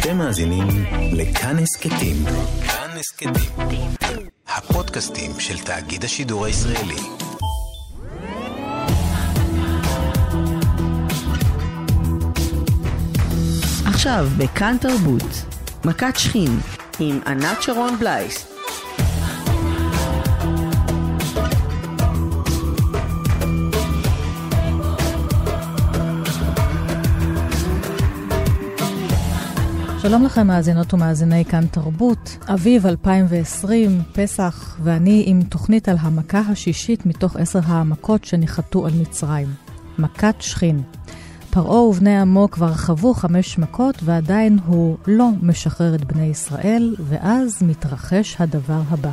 אתם 0.00 0.18
מאזינים 0.18 0.68
לכאן 1.12 1.58
הסכתים. 1.58 2.16
כאן 2.66 2.90
הסכתים. 2.98 3.32
הפודקאסטים 4.48 5.30
של 5.40 5.58
תאגיד 5.58 6.04
השידור 6.04 6.44
הישראלי. 6.44 6.96
עכשיו 13.86 14.28
בכאן 14.38 14.76
תרבות, 14.80 15.32
מכת 15.84 16.16
שכין 16.16 16.60
עם 17.00 17.20
ענת 17.26 17.62
שרון 17.62 17.96
בלייס. 17.98 18.49
שלום 30.10 30.24
לכם 30.24 30.46
מאזינות 30.46 30.94
ומאזיני 30.94 31.44
כאן 31.44 31.66
תרבות, 31.66 32.36
אביב 32.48 32.86
2020, 32.86 34.02
פסח, 34.12 34.78
ואני 34.82 35.24
עם 35.26 35.42
תוכנית 35.42 35.88
על 35.88 35.96
המכה 36.00 36.38
השישית 36.38 37.06
מתוך 37.06 37.36
עשר 37.36 37.58
המכות 37.64 38.24
שניחתו 38.24 38.86
על 38.86 38.92
מצרים, 39.00 39.46
מכת 39.98 40.34
שכין. 40.40 40.82
פרעה 41.50 41.82
ובני 41.82 42.20
עמו 42.20 42.48
כבר 42.50 42.74
חוו 42.74 43.14
חמש 43.14 43.58
מכות 43.58 43.94
ועדיין 44.04 44.58
הוא 44.66 44.96
לא 45.06 45.28
משחרר 45.42 45.94
את 45.94 46.04
בני 46.04 46.26
ישראל, 46.26 46.96
ואז 47.08 47.62
מתרחש 47.62 48.36
הדבר 48.38 48.80
הבא. 48.88 49.10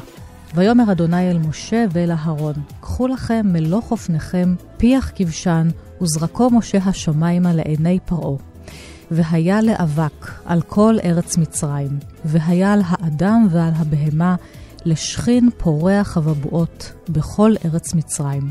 ויאמר 0.56 0.92
אדוני 0.92 1.32
אל 1.32 1.38
משה 1.38 1.86
ואל 1.92 2.12
אהרון, 2.12 2.56
קחו 2.82 3.08
לכם 3.08 3.46
מלוא 3.46 3.82
חופניכם, 3.82 4.56
פיח 4.78 5.12
כבשן, 5.16 5.68
וזרקו 6.02 6.50
משה 6.52 6.78
השמיימה 6.78 7.54
לעיני 7.54 8.00
פרעה. 8.06 8.57
והיה 9.12 9.62
לאבק 9.62 10.32
על 10.46 10.62
כל 10.62 10.96
ארץ 11.04 11.38
מצרים, 11.38 12.00
והיה 12.26 12.74
על 12.74 12.82
האדם 12.86 13.48
ועל 13.52 13.72
הבהמה 13.76 14.36
לשכין 14.86 15.50
פורח 15.58 16.18
הבבואות 16.18 16.92
בכל 17.10 17.52
ארץ 17.66 17.94
מצרים. 17.94 18.50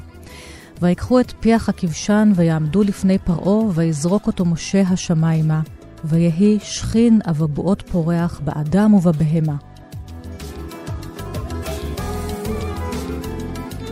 ויקחו 0.83 1.21
את 1.21 1.33
פיח 1.41 1.69
הכבשן 1.69 2.33
ויעמדו 2.35 2.83
לפני 2.83 3.19
פרעה, 3.19 3.65
ויזרוק 3.75 4.27
אותו 4.27 4.45
משה 4.45 4.81
השמיימה, 4.81 5.61
ויהי 6.05 6.59
שכין 6.63 7.20
אבבואות 7.31 7.83
פורח 7.83 8.41
באדם 8.45 8.95
ובבהמה. 8.95 9.57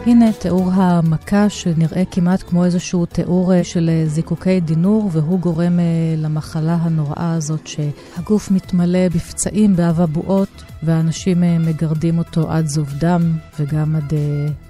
הנה 0.06 0.33
תיאור 0.33 0.70
המכה 0.72 1.48
שנראה 1.48 2.02
כמעט 2.10 2.42
כמו 2.42 2.64
איזשהו 2.64 3.06
תיאור 3.06 3.55
אה, 3.55 3.64
של 3.64 3.91
אה, 3.92 4.06
זיקוקי 4.06 4.60
דינור, 4.60 5.10
והוא 5.12 5.41
גורם 5.41 5.80
אה, 5.80 5.84
למחלה 6.16 6.74
הנוראה 6.80 7.34
הזאת 7.34 7.66
שהגוף 7.66 8.50
מתמלא 8.50 9.08
בפצעים, 9.08 9.77
באבבואות, 9.77 10.62
והאנשים 10.82 11.41
מגרדים 11.41 12.19
אותו 12.19 12.50
עד 12.50 12.66
זוב 12.66 12.94
דם 12.98 13.38
וגם 13.60 13.97
עד 13.97 14.12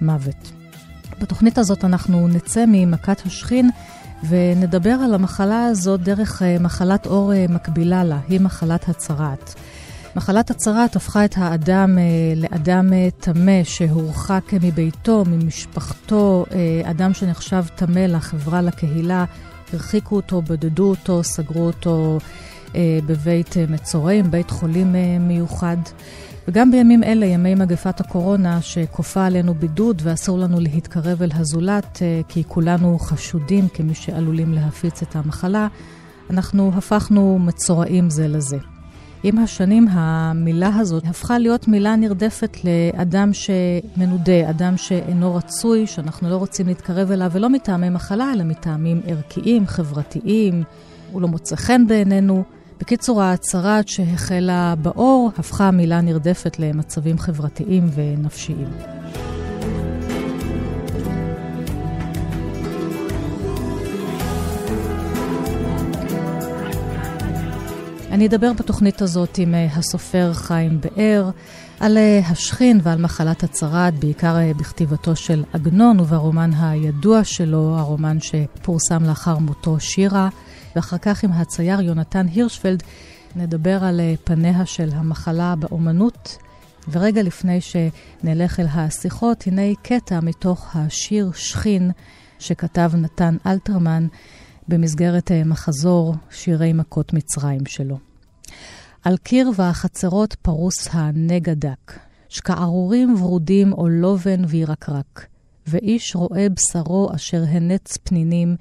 מוות. 0.00 0.52
בתוכנית 1.20 1.58
הזאת 1.58 1.84
אנחנו 1.84 2.28
נצא 2.28 2.64
ממכת 2.68 3.26
השכין 3.26 3.70
ונדבר 4.28 4.90
על 5.04 5.14
המחלה 5.14 5.66
הזאת 5.66 6.00
דרך 6.00 6.42
מחלת 6.60 7.06
עור 7.06 7.32
מקבילה 7.48 8.04
לה, 8.04 8.18
היא 8.28 8.40
מחלת 8.40 8.88
הצרעת. 8.88 9.54
מחלת 10.16 10.50
הצרת 10.50 10.96
הפכה 10.96 11.24
את 11.24 11.34
האדם 11.38 11.98
אה, 11.98 12.02
לאדם 12.36 12.92
אה, 12.92 13.08
טמא 13.20 13.64
שהורחק 13.64 14.52
מביתו, 14.62 15.24
ממשפחתו, 15.26 16.46
אה, 16.52 16.90
אדם 16.90 17.14
שנחשב 17.14 17.64
טמא 17.74 17.98
לחברה, 17.98 18.62
לקהילה, 18.62 19.24
הרחיקו 19.72 20.16
אותו, 20.16 20.42
בודדו 20.42 20.90
אותו, 20.90 21.24
סגרו 21.24 21.66
אותו 21.66 22.18
בבית 23.06 23.54
מצורעים, 23.68 24.30
בית 24.30 24.50
חולים 24.50 24.94
מיוחד. 25.20 25.76
וגם 26.48 26.70
בימים 26.70 27.04
אלה, 27.04 27.26
ימי 27.26 27.54
מגפת 27.54 28.00
הקורונה, 28.00 28.62
שכופה 28.62 29.26
עלינו 29.26 29.54
בידוד 29.54 30.02
ואסור 30.04 30.38
לנו 30.38 30.60
להתקרב 30.60 31.22
אל 31.22 31.30
הזולת, 31.34 32.02
כי 32.28 32.42
כולנו 32.48 32.98
חשודים 32.98 33.68
כמי 33.68 33.94
שעלולים 33.94 34.52
להפיץ 34.52 35.02
את 35.02 35.16
המחלה, 35.16 35.68
אנחנו 36.30 36.72
הפכנו 36.76 37.38
מצורעים 37.38 38.10
זה 38.10 38.28
לזה. 38.28 38.73
עם 39.26 39.38
השנים 39.38 39.88
המילה 39.90 40.70
הזאת 40.76 41.06
הפכה 41.06 41.38
להיות 41.38 41.68
מילה 41.68 41.96
נרדפת 41.96 42.56
לאדם 42.64 43.30
שמנודה, 43.32 44.50
אדם 44.50 44.76
שאינו 44.76 45.34
רצוי, 45.34 45.86
שאנחנו 45.86 46.30
לא 46.30 46.36
רוצים 46.36 46.66
להתקרב 46.66 47.10
אליו, 47.10 47.30
ולא 47.32 47.48
מטעמי 47.48 47.90
מחלה, 47.90 48.32
אלא 48.32 48.44
מטעמים 48.44 49.00
ערכיים, 49.06 49.66
חברתיים, 49.66 50.62
הוא 51.12 51.22
לא 51.22 51.28
מוצא 51.28 51.56
חן 51.56 51.86
בעינינו. 51.86 52.44
בקיצור, 52.80 53.22
ההצהרת 53.22 53.88
שהחלה 53.88 54.74
באור 54.82 55.30
הפכה 55.38 55.70
מילה 55.70 56.00
נרדפת 56.00 56.58
למצבים 56.58 57.18
חברתיים 57.18 57.90
ונפשיים. 57.94 58.68
אני 68.14 68.26
אדבר 68.26 68.52
בתוכנית 68.52 69.02
הזאת 69.02 69.38
עם 69.38 69.54
אה, 69.54 69.66
הסופר 69.76 70.32
חיים 70.34 70.80
באר 70.80 71.30
על 71.80 71.98
אה, 71.98 72.20
השכין 72.28 72.80
ועל 72.82 73.00
מחלת 73.00 73.42
הצרת, 73.42 73.94
בעיקר 73.94 74.36
אה, 74.36 74.52
בכתיבתו 74.56 75.16
של 75.16 75.44
עגנון 75.52 76.00
וברומן 76.00 76.50
הידוע 76.60 77.24
שלו, 77.24 77.76
הרומן 77.78 78.18
שפורסם 78.20 79.04
לאחר 79.04 79.38
מותו 79.38 79.80
שירה, 79.80 80.28
ואחר 80.76 80.98
כך 80.98 81.24
עם 81.24 81.32
הצייר 81.32 81.80
יונתן 81.80 82.26
הירשפלד 82.34 82.82
נדבר 83.36 83.84
על 83.84 84.00
פניה 84.24 84.66
של 84.66 84.90
המחלה 84.92 85.54
באומנות. 85.56 86.38
ורגע 86.88 87.22
לפני 87.22 87.60
שנלך 87.60 88.60
אל 88.60 88.66
השיחות, 88.74 89.46
הנה 89.46 89.62
קטע 89.82 90.20
מתוך 90.22 90.76
השיר 90.76 91.30
שכין 91.34 91.90
שכתב 92.38 92.92
נתן 92.94 93.36
אלתרמן. 93.46 94.06
במסגרת 94.68 95.32
אה, 95.32 95.44
מחזור 95.44 96.14
שירי 96.30 96.72
מכות 96.72 97.12
מצרים 97.12 97.66
שלו. 97.66 97.98
על 99.02 99.16
קיר 99.16 99.50
והחצרות 99.56 100.34
פרוס 100.34 100.88
הנגע 100.92 101.54
דק, 101.54 101.98
שקערורים 102.28 103.14
ורודים 103.14 103.72
או 103.72 103.88
לובן 103.88 104.42
וירקרק, 104.48 105.26
ואיש 105.66 106.16
רואה 106.16 106.46
בשרו 106.48 107.08
אשר 107.14 107.42
הנץ 107.48 107.96
פנינים, 107.96 108.56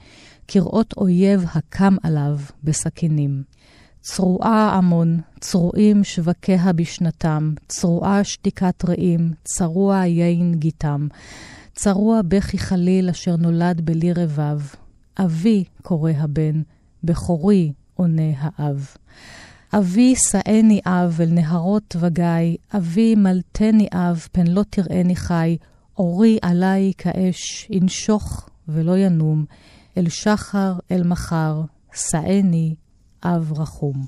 כראות 0.48 0.94
אויב 0.98 1.46
הקם 1.54 1.96
עליו 2.04 2.38
בסכינים. 2.64 3.44
צרועה 4.02 4.76
עמון, 4.78 5.20
צרועים 5.40 6.04
שווקיה 6.04 6.74
בשנתם, 6.74 7.54
צרועה 7.68 8.24
שתיקת 8.24 8.86
רעים, 8.86 9.32
צרוע 9.44 10.06
יין 10.06 10.54
גיתם. 10.56 11.08
צרוע 11.76 12.22
בכי 12.28 12.58
חליל 12.58 13.10
אשר 13.10 13.36
נולד 13.36 13.82
בלי 13.82 14.14
רבב, 14.14 14.60
אבי, 15.20 15.64
קורא 15.82 16.12
הבן, 16.18 16.62
בכורי, 17.04 17.74
עונה 17.94 18.32
האב. 18.38 18.96
אבי 19.74 20.14
שאני 20.16 20.82
אב 20.86 21.18
אל 21.22 21.30
נהרות 21.30 21.96
וגיא, 22.00 22.58
אבי 22.76 23.16
מלטני 23.16 23.88
אב, 23.94 24.28
פן 24.32 24.48
לא 24.48 24.64
תראני 24.70 25.16
חי, 25.16 25.58
אורי 25.98 26.38
עלי 26.42 26.94
כאש, 26.98 27.68
ינשוך 27.70 28.50
ולא 28.68 28.98
ינום, 28.98 29.46
אל 29.98 30.10
שחר, 30.10 30.74
אל 30.92 31.04
מחר, 31.04 31.62
שאני 31.94 32.76
אב 33.24 33.54
רחום. 33.60 34.06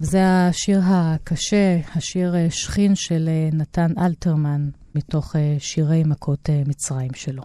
וזה 0.00 0.22
השיר 0.26 0.80
הקשה, 0.84 1.78
השיר 1.94 2.34
שכין 2.50 2.94
של 2.94 3.28
נתן 3.52 3.92
אלתרמן, 3.98 4.68
מתוך 4.94 5.36
שירי 5.58 6.02
מכות 6.04 6.50
מצרים 6.66 7.14
שלו. 7.14 7.42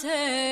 te 0.00 0.47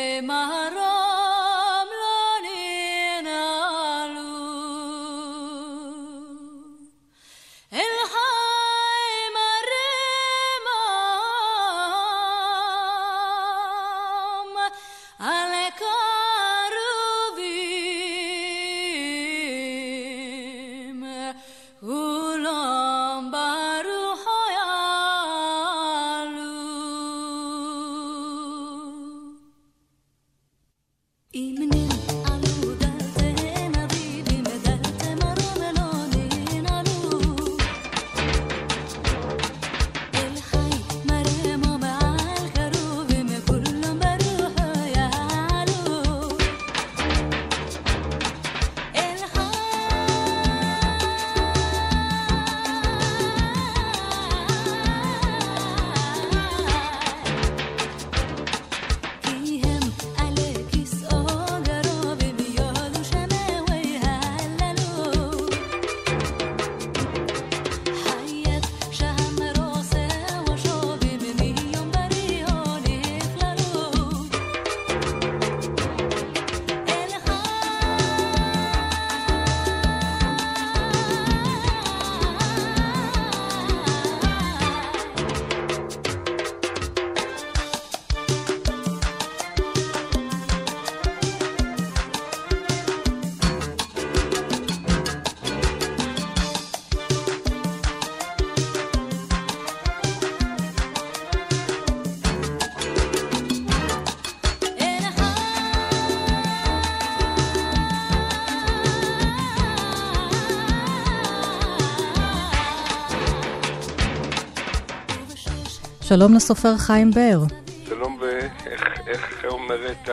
שלום 116.09 116.35
לסופר 116.35 116.77
חיים 116.77 117.11
באר. 117.11 117.43
שלום, 117.85 118.19
ואיך 118.21 119.45
אומרת 119.45 120.09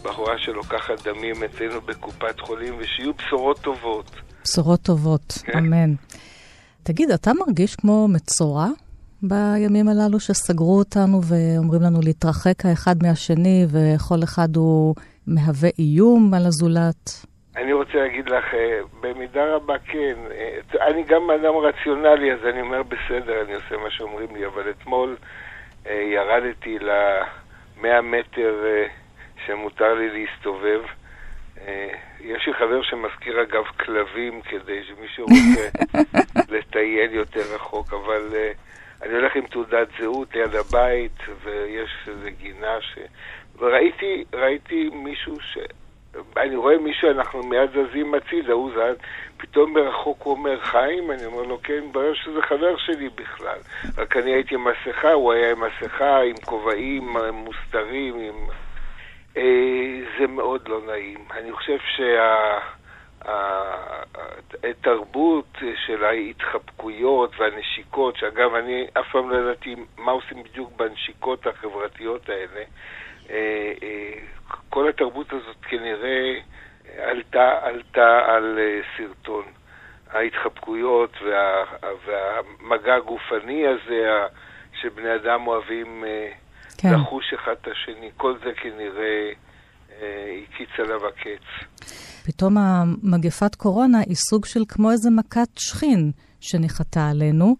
הבחורה 0.00 0.38
שלוקחת 0.38 1.06
דמים 1.06 1.34
אצלנו 1.44 1.80
בקופת 1.80 2.40
חולים, 2.40 2.74
ושיהיו 2.78 3.12
בשורות 3.14 3.60
טובות. 3.60 4.10
בשורות 4.44 4.82
טובות, 4.82 5.32
כן. 5.44 5.58
אמן. 5.58 5.94
תגיד, 6.82 7.10
אתה 7.10 7.32
מרגיש 7.34 7.76
כמו 7.76 8.08
מצורע 8.08 8.68
בימים 9.22 9.88
הללו 9.88 10.20
שסגרו 10.20 10.78
אותנו 10.78 11.20
ואומרים 11.24 11.82
לנו 11.82 12.00
להתרחק 12.02 12.66
האחד 12.66 13.02
מהשני, 13.02 13.66
וכל 13.68 14.22
אחד 14.22 14.56
הוא 14.56 14.94
מהווה 15.26 15.70
איום 15.78 16.34
על 16.34 16.46
הזולת? 16.46 17.26
אני 17.56 17.72
רוצה 17.72 17.94
להגיד 17.94 18.28
לך, 18.28 18.54
אה, 18.54 18.80
במידה 19.00 19.54
רבה 19.54 19.78
כן. 19.78 20.14
אה, 20.30 20.86
אני 20.86 21.02
גם 21.02 21.30
אדם 21.30 21.56
רציונלי, 21.56 22.32
אז 22.32 22.38
אני 22.46 22.60
אומר 22.60 22.82
בסדר, 22.82 23.42
אני 23.42 23.54
עושה 23.54 23.76
מה 23.76 23.90
שאומרים 23.90 24.36
לי, 24.36 24.46
אבל 24.46 24.70
אתמול 24.70 25.16
אה, 25.86 25.92
ירדתי 25.94 26.78
ל-100 26.78 28.00
מטר 28.02 28.64
שמותר 29.46 29.94
לי 29.94 30.08
להסתובב. 30.08 30.82
יש 32.20 32.46
לי 32.46 32.54
חבר 32.54 32.82
שמזכיר 32.82 33.42
אגב 33.42 33.64
כלבים 33.64 34.42
כדי 34.42 34.84
שמישהו 34.84 35.26
רוצה 35.26 35.68
לטייל 36.56 37.12
יותר 37.14 37.40
רחוק, 37.54 37.92
אבל 37.92 38.34
אני 39.02 39.14
הולך 39.14 39.36
עם 39.36 39.46
תעודת 39.46 39.88
זהות 40.00 40.34
ליד 40.34 40.54
הבית, 40.54 41.18
ויש 41.42 41.90
איזו 42.08 42.28
גינה 42.38 42.80
ש... 42.80 42.98
וראיתי 43.58 44.24
ראיתי 44.32 44.90
מישהו 44.92 45.40
ש... 45.40 45.58
אני 46.36 46.56
רואה 46.56 46.78
מישהו, 46.78 47.10
אנחנו 47.10 47.42
מיד 47.42 47.70
זזים 47.70 48.14
הצידה, 48.14 48.52
הוא 48.52 48.70
זז, 48.70 48.96
פתאום 49.36 49.74
מרחוק 49.74 50.22
הוא 50.22 50.36
אומר, 50.36 50.60
חיים? 50.60 51.10
אני 51.10 51.24
אומר 51.24 51.42
לו, 51.42 51.58
כן, 51.62 51.80
מתברר 51.84 52.14
שזה 52.14 52.42
חבר 52.42 52.76
שלי 52.76 53.08
בכלל. 53.08 53.58
רק 53.98 54.16
אני 54.16 54.32
הייתי 54.34 54.54
עם 54.54 54.64
מסכה, 54.64 55.12
הוא 55.12 55.32
היה 55.32 55.50
עם 55.50 55.58
מסכה, 55.60 56.20
עם 56.20 56.36
כובעים 56.44 57.16
מוסתרים, 57.32 58.14
עם... 58.20 58.34
אה, 59.36 60.00
זה 60.18 60.26
מאוד 60.26 60.68
לא 60.68 60.80
נעים. 60.86 61.24
אני 61.30 61.52
חושב 61.52 61.78
שהתרבות 64.62 65.58
של 65.86 66.04
ההתחבקויות 66.04 67.40
והנשיקות, 67.40 68.16
שאגב, 68.16 68.54
אני 68.54 68.86
אף 68.92 69.04
פעם 69.12 69.30
לא 69.30 69.36
ידעתי 69.36 69.74
מה 69.98 70.12
עושים 70.12 70.42
בדיוק 70.42 70.72
בנשיקות 70.76 71.46
החברתיות 71.46 72.28
האלה, 72.28 72.64
כל 74.70 74.88
התרבות 74.88 75.32
הזאת 75.32 75.56
כנראה 75.62 76.34
עלתה, 76.98 77.58
עלתה 77.62 78.18
על 78.26 78.58
אה, 78.58 78.80
סרטון. 78.96 79.44
ההתחבקויות 80.10 81.10
וה, 81.24 81.64
והמגע 82.06 82.94
הגופני 82.94 83.66
הזה 83.66 84.06
שבני 84.80 85.14
אדם 85.14 85.46
אוהבים 85.46 86.04
כן. 86.78 86.94
לחוש 86.94 87.24
אחד 87.34 87.52
את 87.62 87.68
השני, 87.72 88.10
כל 88.16 88.34
זה 88.44 88.50
כנראה 88.62 89.30
הקיץ 90.42 90.68
עליו 90.78 91.06
הקץ. 91.06 91.68
פתאום 92.26 92.54
המגפת 92.58 93.54
קורונה 93.54 93.98
היא 93.98 94.14
סוג 94.14 94.44
של 94.44 94.60
כמו 94.68 94.90
איזה 94.90 95.10
מכת 95.10 95.48
שכין 95.58 96.12
שניחתה 96.40 97.10
עלינו. 97.10 97.56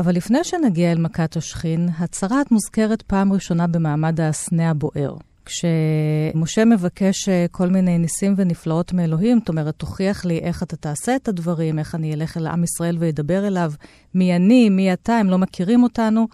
אבל 0.00 0.14
לפני 0.14 0.44
שנגיע 0.44 0.92
אל 0.92 0.98
מכת 0.98 1.36
השכין, 1.36 1.88
הצהרת 1.98 2.50
מוזכרת 2.50 3.02
פעם 3.02 3.32
ראשונה 3.32 3.66
במעמד 3.66 4.20
הסנה 4.20 4.70
הבוער. 4.70 5.16
כשמשה 5.44 6.64
מבקש 6.64 7.28
אה, 7.28 7.46
כל 7.50 7.68
מיני 7.68 7.98
ניסים 7.98 8.34
ונפלאות 8.36 8.92
מאלוהים, 8.92 9.38
זאת 9.38 9.48
אומרת, 9.48 9.74
תוכיח 9.76 10.24
לי 10.24 10.38
איך 10.38 10.62
אתה 10.62 10.76
תעשה 10.76 11.16
את 11.16 11.28
הדברים, 11.28 11.78
איך 11.78 11.94
אני 11.94 12.14
אלך 12.14 12.36
אל 12.36 12.46
עם 12.46 12.64
ישראל 12.64 12.96
ואדבר 13.00 13.46
אליו, 13.46 13.72
מי 14.14 14.36
אני, 14.36 14.68
מי 14.68 14.92
אתה, 14.92 15.12
הם 15.16 15.30
לא 15.30 15.38
מכירים 15.38 15.82
אותנו. 15.82 16.28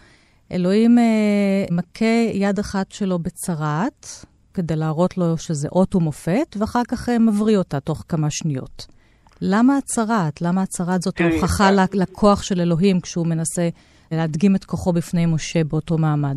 אלוהים 0.53 0.99
אה, 0.99 1.65
מכה 1.71 2.31
יד 2.33 2.59
אחת 2.59 2.93
שלו 2.93 3.19
בצרעת, 3.19 4.25
כדי 4.55 4.77
להראות 4.77 5.19
לו 5.19 5.39
שזה 5.39 5.69
אות 5.69 5.95
ומופת, 5.95 6.57
ואחר 6.59 6.83
כך 6.89 7.09
אה, 7.09 7.19
מבריא 7.19 7.59
אותה 7.59 7.81
תוך 7.81 8.05
כמה 8.09 8.31
שניות. 8.31 8.96
למה 9.43 9.77
הצהרת? 9.77 10.43
למה 10.43 10.63
הצהרת 10.63 11.03
זאת 11.03 11.21
ההוכחה 11.21 11.65
לכוח 11.95 12.43
של 12.43 12.61
אלוהים 12.61 13.01
כשהוא 13.01 13.27
מנסה 13.27 13.69
להדגים 14.13 14.57
את 14.57 14.65
כוחו 14.65 14.93
בפני 14.93 15.27
משה 15.27 15.65
באותו 15.65 15.99
מעמד? 15.99 16.37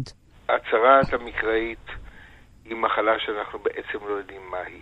הצהרת 0.49 1.13
המקראית 1.13 1.87
היא 2.65 2.75
מחלה 2.75 3.19
שאנחנו 3.19 3.59
בעצם 3.59 3.97
לא 4.09 4.13
יודעים 4.13 4.41
מהי. 4.51 4.81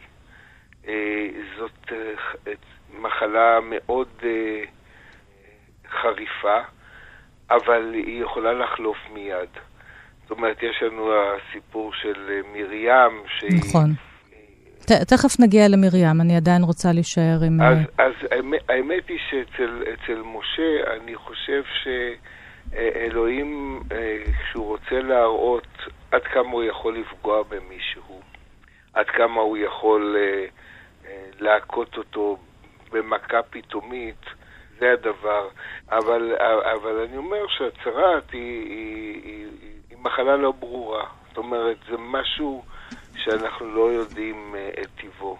אה, 0.87 1.27
זאת 1.57 1.91
אה, 1.91 2.53
מחלה 2.99 3.59
מאוד 3.63 4.07
אה, 4.23 4.63
חריפה, 5.89 6.59
אבל 7.49 7.93
היא 7.93 8.23
יכולה 8.23 8.53
לחלוף 8.53 8.97
מיד. 9.13 9.49
זאת 10.21 10.31
אומרת, 10.31 10.63
יש 10.63 10.83
לנו 10.83 11.11
הסיפור 11.13 11.93
של 11.93 12.41
מרים, 12.53 13.23
שהיא... 13.27 13.59
נכון. 13.69 14.06
תכף 14.87 15.39
נגיע 15.39 15.67
למרים, 15.67 16.21
אני 16.21 16.37
עדיין 16.37 16.63
רוצה 16.63 16.89
להישאר 16.93 17.37
עם... 17.47 17.61
אז, 17.61 17.77
אז 17.97 18.13
האמת 18.69 19.09
היא 19.09 19.19
שאצל 19.29 20.21
משה, 20.25 20.93
אני 20.97 21.15
חושב 21.15 21.63
שאלוהים, 22.73 23.79
כשהוא 24.43 24.67
רוצה 24.67 24.99
להראות 25.01 25.67
עד 26.11 26.21
כמה 26.21 26.51
הוא 26.51 26.63
יכול 26.63 26.97
לפגוע 26.97 27.43
במישהו, 27.43 28.21
עד 28.93 29.05
כמה 29.05 29.41
הוא 29.41 29.57
יכול 29.57 30.15
אה, 30.17 30.45
אה, 31.05 31.23
להכות 31.39 31.97
אותו 31.97 32.37
במכה 32.91 33.41
פתאומית, 33.49 34.25
זה 34.79 34.93
הדבר. 34.93 35.47
אבל, 35.91 36.35
אבל 36.73 37.05
אני 37.07 37.17
אומר 37.17 37.47
שהצהרת 37.47 38.31
היא, 38.31 38.69
היא, 38.69 39.21
היא, 39.23 39.47
היא 39.89 39.97
מחלה 39.97 40.37
לא 40.37 40.51
ברורה. 40.51 41.05
זאת 41.27 41.37
אומרת, 41.37 41.77
זה 41.89 41.95
משהו 41.97 42.63
שאנחנו 43.27 43.75
לא 43.75 43.91
יודעים 43.91 44.55
אה, 44.55 44.69
את 44.81 44.87
טיבו. 45.01 45.37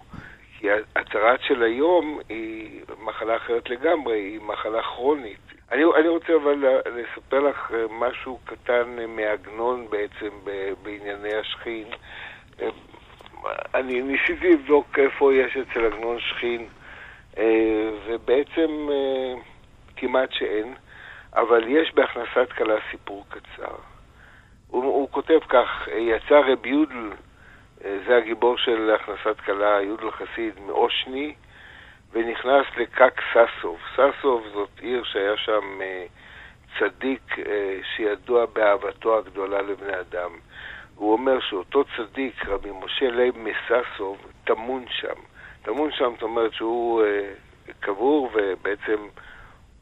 כי 0.60 0.67
הצהרת 0.96 1.39
של 1.41 1.63
היום 1.63 2.20
היא 2.29 2.82
מחלה 3.00 3.36
אחרת 3.36 3.70
לגמרי, 3.70 4.17
היא 4.17 4.39
מחלה 4.41 4.82
כרונית. 4.82 5.39
אני, 5.72 5.84
אני 6.00 6.08
רוצה 6.08 6.36
אבל 6.36 6.65
לספר 6.86 7.39
לך 7.39 7.72
אה, 7.74 7.86
משהו 7.89 8.39
קטן 8.46 9.00
אה, 9.00 9.08
מעגנון 9.08 9.88
בעצם 9.89 10.29
בענייני 10.84 11.36
השכין. 11.36 11.88
אני 13.75 14.01
ניסיתי 14.01 14.50
לבדוק 14.53 15.00
איפה 15.00 15.34
יש 15.34 15.58
אצל 15.58 15.86
עגנון 15.86 16.20
שכין, 16.20 16.67
ובעצם 18.06 18.88
כמעט 19.96 20.32
שאין, 20.32 20.74
אבל 21.36 21.67
יש 21.67 21.94
בהכנסת 21.94 22.51
כלה 22.58 22.75
סיפור 22.91 23.25
קצר. 23.29 23.75
הוא, 24.67 24.84
הוא 24.84 25.10
כותב 25.12 25.39
כך, 25.50 25.88
יצא 25.98 26.39
רב 26.39 26.65
יודל, 26.65 27.12
זה 27.81 28.17
הגיבור 28.17 28.57
של 28.57 28.91
הכנסת 28.96 29.39
כלה, 29.39 29.81
יודל 29.81 30.12
חסיד, 30.12 30.60
מאושני, 30.60 31.34
ונכנס 32.12 32.65
לקק 32.77 33.22
ססוב. 33.34 33.79
ססוב 33.96 34.43
זאת 34.53 34.69
עיר 34.81 35.03
שהיה 35.03 35.38
שם 35.38 35.81
אה, 35.81 36.05
צדיק 36.79 37.39
אה, 37.39 37.79
שידוע 37.96 38.46
באהבתו 38.46 39.17
הגדולה 39.17 39.62
לבני 39.62 40.00
אדם. 40.00 40.31
הוא 40.96 41.13
אומר 41.13 41.39
שאותו 41.39 41.84
צדיק, 41.98 42.46
רבי 42.46 42.69
משה 42.84 43.12
לייב 43.12 43.36
מססוב, 43.38 44.17
טמון 44.43 44.86
שם. 44.89 45.22
טמון 45.62 45.91
שם, 45.91 46.12
זאת 46.13 46.24
אומרת 46.24 46.53
שהוא 46.53 47.03
אה, 47.03 47.31
קבור 47.79 48.31
ובעצם 48.34 49.07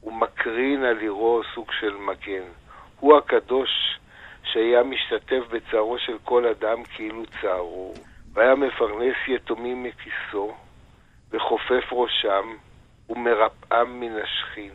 הוא 0.02 0.14
מקרין 0.14 0.84
על 0.84 1.00
עירו 1.00 1.42
סוג 1.54 1.72
של 1.80 1.96
מגן. 1.96 2.44
הוא 3.00 3.18
הקדוש 3.18 4.00
שהיה 4.56 4.84
משתתף 4.84 5.44
בצערו 5.52 5.98
של 6.00 6.18
כל 6.24 6.46
אדם 6.48 6.84
כאילו 6.84 7.24
צערו, 7.42 7.94
והיה 8.34 8.56
מפרנס 8.56 9.16
יתומים 9.28 9.84
מכיסו, 9.84 10.54
וחופף 11.32 11.92
ראשם 11.92 12.46
ומרפאם 13.10 14.00
מן 14.00 14.12
השכין. 14.24 14.72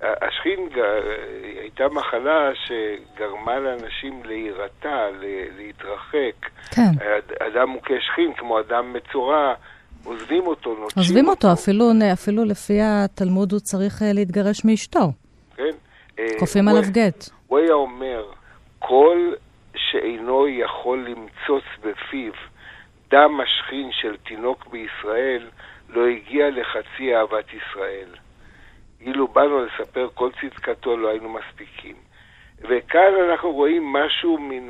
השכין 0.00 0.68
הייתה 1.60 1.84
מחלה 1.88 2.50
שגרמה 2.54 3.58
לאנשים 3.58 4.22
להירתע, 4.24 5.08
להתרחק. 5.56 6.50
כן. 6.70 6.90
אדם 7.46 7.68
מוכה 7.68 7.94
שכין, 8.00 8.32
כמו 8.34 8.60
אדם 8.60 8.92
מצורע, 8.92 9.54
עוזבים 10.04 10.46
אותו, 10.46 10.70
נוטשים 10.70 10.86
אותו. 10.86 11.00
עוזבים 11.00 11.28
אותו, 11.28 11.52
אפילו, 11.52 11.90
אפילו 12.12 12.44
לפי 12.44 12.78
התלמוד 12.82 13.52
הוא 13.52 13.60
צריך 13.60 14.02
אה, 14.02 14.12
להתגרש 14.12 14.64
מאשתו. 14.64 15.12
כן. 15.56 15.70
כופים 16.38 16.68
עליו 16.68 16.82
גט. 16.92 17.28
הוא 17.46 17.58
היה 17.58 17.72
אומר, 17.72 18.22
כל 18.90 19.32
שאינו 19.76 20.48
יכול 20.48 21.06
למצוץ 21.08 21.64
בפיו 21.80 22.32
דם 23.08 23.40
השכין 23.40 23.92
של 23.92 24.16
תינוק 24.16 24.66
בישראל, 24.66 25.50
לא 25.88 26.06
הגיע 26.06 26.50
לחצי 26.50 27.16
אהבת 27.16 27.44
ישראל. 27.52 28.08
אילו 29.00 29.28
באנו 29.28 29.64
לספר 29.64 30.08
כל 30.14 30.30
צדקתו, 30.40 30.96
לא 30.96 31.08
היינו 31.08 31.28
מספיקים. 31.28 31.94
וכאן 32.60 33.12
אנחנו 33.28 33.52
רואים 33.52 33.92
משהו 33.92 34.38
מן 34.38 34.68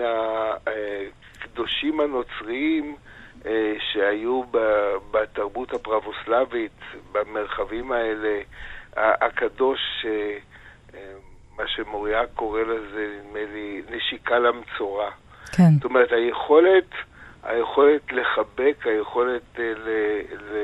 הקדושים 1.40 2.00
הנוצריים 2.00 2.96
אה, 3.46 3.74
שהיו 3.92 4.42
בתרבות 5.10 5.72
הפרבוסלבית, 5.72 6.80
במרחבים 7.12 7.92
האלה, 7.92 8.40
הקדוש 8.96 10.06
מה 11.60 11.68
שמוריה 11.68 12.20
קורא 12.34 12.60
לזה, 12.60 13.06
נדמה 13.18 13.40
לי, 13.52 13.82
נשיקה 13.90 14.38
למצורע. 14.38 15.10
כן. 15.52 15.70
זאת 15.74 15.84
אומרת, 15.84 16.12
היכולת, 16.12 16.90
היכולת 17.42 18.12
לחבק, 18.12 18.86
היכולת 18.86 19.42
ל, 19.58 19.62
ל, 19.62 20.56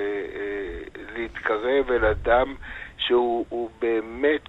להתקרב 1.17 1.91
אל 1.91 2.05
אדם 2.05 2.55
שהוא 2.99 3.71
באמת 3.79 4.49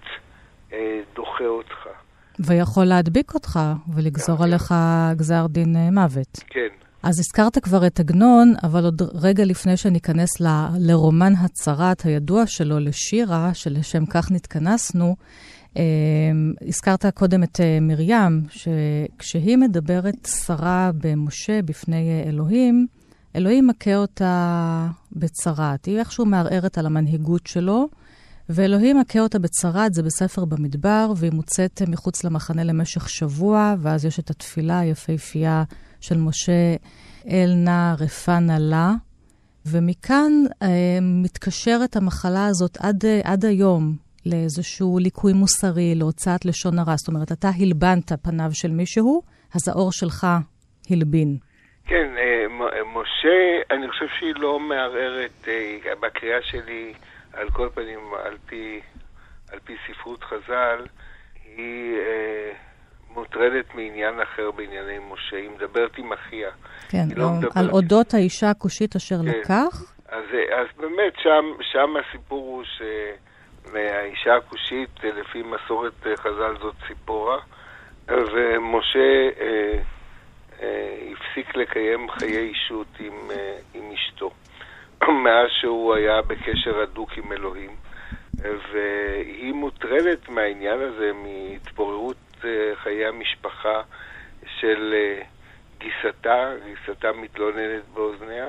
דוחה 1.16 1.46
אותך. 1.46 1.88
ויכול 2.40 2.86
להדביק 2.86 3.34
אותך 3.34 3.60
ולגזור 3.96 4.38
כן. 4.38 4.44
עליך 4.44 4.74
גזר 5.16 5.46
דין 5.48 5.76
מוות. 5.92 6.40
כן. 6.50 6.68
אז 7.04 7.20
הזכרת 7.20 7.58
כבר 7.64 7.88
את 7.88 8.00
עגנון, 8.00 8.54
אבל 8.64 8.84
עוד 8.84 9.02
רגע 9.24 9.44
לפני 9.46 9.78
שניכנס 9.78 10.42
ל, 10.42 10.46
לרומן 10.80 11.34
הצרת 11.46 12.02
הידוע 12.02 12.44
שלו, 12.48 12.80
לשירה, 12.80 13.54
שלשם 13.54 14.06
כך 14.06 14.32
נתכנסנו, 14.32 15.06
אה, 15.06 15.16
הזכרת 16.68 17.06
קודם 17.06 17.44
את 17.44 17.60
אה, 17.60 17.80
מרים, 17.82 18.44
שכשהיא 18.50 19.58
מדברת 19.58 20.28
שרה 20.46 20.92
במשה 21.02 21.62
בפני 21.62 22.10
אה, 22.10 22.30
אלוהים, 22.30 22.88
אלוהים 23.36 23.68
מכה 23.68 23.96
אותה 23.96 24.88
בצרת. 25.12 25.86
היא 25.86 26.00
איכשהו 26.00 26.26
מערערת 26.26 26.78
על 26.78 26.86
המנהיגות 26.86 27.48
שלו, 27.48 27.90
ואלוהים 28.50 29.00
מכה 29.00 29.20
אותה 29.20 29.40
בצרת, 29.40 29.94
זה 29.94 30.04
בספר 30.04 30.46
במדבר, 30.46 31.14
והיא 31.18 31.32
מוצאת 31.32 31.82
מחוץ 31.88 32.24
למחנה 32.24 32.64
למשך 32.64 33.10
שבוע, 33.10 33.76
ואז 33.80 34.06
יש 34.06 34.20
את 34.20 34.30
התפילה 34.30 34.80
היפהפייה 34.80 35.64
של 36.02 36.18
משה 36.18 36.76
אל 37.30 37.54
נא 37.56 37.96
רפא 38.00 38.40
לה, 38.60 38.94
ומכאן 39.66 40.32
אה, 40.62 41.00
מתקשרת 41.02 41.96
המחלה 41.96 42.46
הזאת 42.46 42.78
עד, 42.80 43.06
אה, 43.06 43.22
עד 43.24 43.46
היום 43.46 44.07
לאיזשהו 44.32 45.00
ליקוי 45.00 45.34
מוסרי, 45.34 45.96
להוצאת 45.96 46.46
לשון 46.46 46.80
הרע. 46.80 46.96
זאת 46.96 47.08
אומרת, 47.08 47.32
אתה 47.32 47.48
הלבנת 47.60 48.12
פניו 48.24 48.50
של 48.54 48.72
מישהו, 48.72 49.22
אז 49.56 49.68
האור 49.68 49.92
שלך 49.92 50.28
הלבין. 50.90 51.38
כן, 51.86 52.08
אה, 52.18 52.46
משה, 52.96 53.38
אני 53.72 53.90
חושב 53.90 54.08
שהיא 54.20 54.34
לא 54.36 54.60
מערערת 54.60 55.48
אה, 55.48 55.96
בקריאה 56.00 56.42
שלי, 56.42 56.94
על 57.34 57.50
כל 57.50 57.70
פנים, 57.74 58.00
על 58.26 58.38
פי, 58.46 58.80
על 59.52 59.60
פי 59.60 59.74
ספרות 59.88 60.24
חז"ל, 60.24 60.86
היא... 61.58 61.96
אה, 61.98 62.54
מוטרדת 63.18 63.76
מעניין 63.76 64.22
אחר 64.22 64.52
בענייני 64.52 64.98
משה, 65.12 65.38
היא 65.38 65.50
מדברת 65.50 65.98
עם 65.98 66.14
אחיה. 66.14 66.50
כן, 66.90 67.06
לא 67.16 67.24
או, 67.24 67.30
מדברת... 67.30 67.58
על 67.58 67.70
אודות 67.70 68.14
האישה 68.14 68.50
הכושית 68.50 68.96
אשר 68.96 69.16
כן. 69.16 69.26
לקח? 69.26 69.94
אז, 70.10 70.26
אז 70.60 70.68
באמת, 70.78 71.14
שם, 71.24 71.46
שם 71.72 71.94
הסיפור 71.98 72.46
הוא 72.48 72.64
שהאישה 73.72 74.36
הכושית, 74.36 75.04
לפי 75.04 75.44
מסורת 75.44 76.08
חז"ל, 76.18 76.56
זאת 76.62 76.76
ציפורה, 76.88 77.38
ומשה 78.08 79.30
אה, 79.40 79.80
אה, 80.62 80.98
הפסיק 81.12 81.56
לקיים 81.56 82.12
חיי 82.12 82.38
אישות 82.38 82.88
עם, 83.00 83.32
אה, 83.32 83.58
עם 83.74 83.92
אשתו, 83.92 84.32
מאז 85.24 85.48
שהוא 85.62 85.96
היה 85.96 86.22
בקשר 86.22 86.82
הדוק 86.82 87.18
עם 87.18 87.32
אלוהים. 87.32 87.76
והיא 88.42 89.54
מוטרדת 89.54 90.30
מהעניין 90.30 90.82
הזה, 90.82 91.12
מהתפוררות 91.14 92.18
אה, 92.46 92.76
חיי 92.76 93.06
המשפחה 93.06 93.82
של 94.60 94.94
אה, 94.94 95.22
גיסתה, 95.78 96.52
גיסתה 96.66 97.12
מתלוננת 97.12 97.84
באוזניה, 97.94 98.48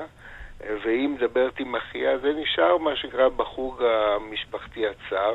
והיא 0.83 1.09
מדברת 1.09 1.59
עם 1.59 1.75
אחיה, 1.75 2.17
זה 2.17 2.33
נשאר 2.33 2.77
מה 2.77 2.95
שנקרא 2.95 3.29
בחוג 3.29 3.83
המשפחתי 3.83 4.83
הצר, 4.87 5.33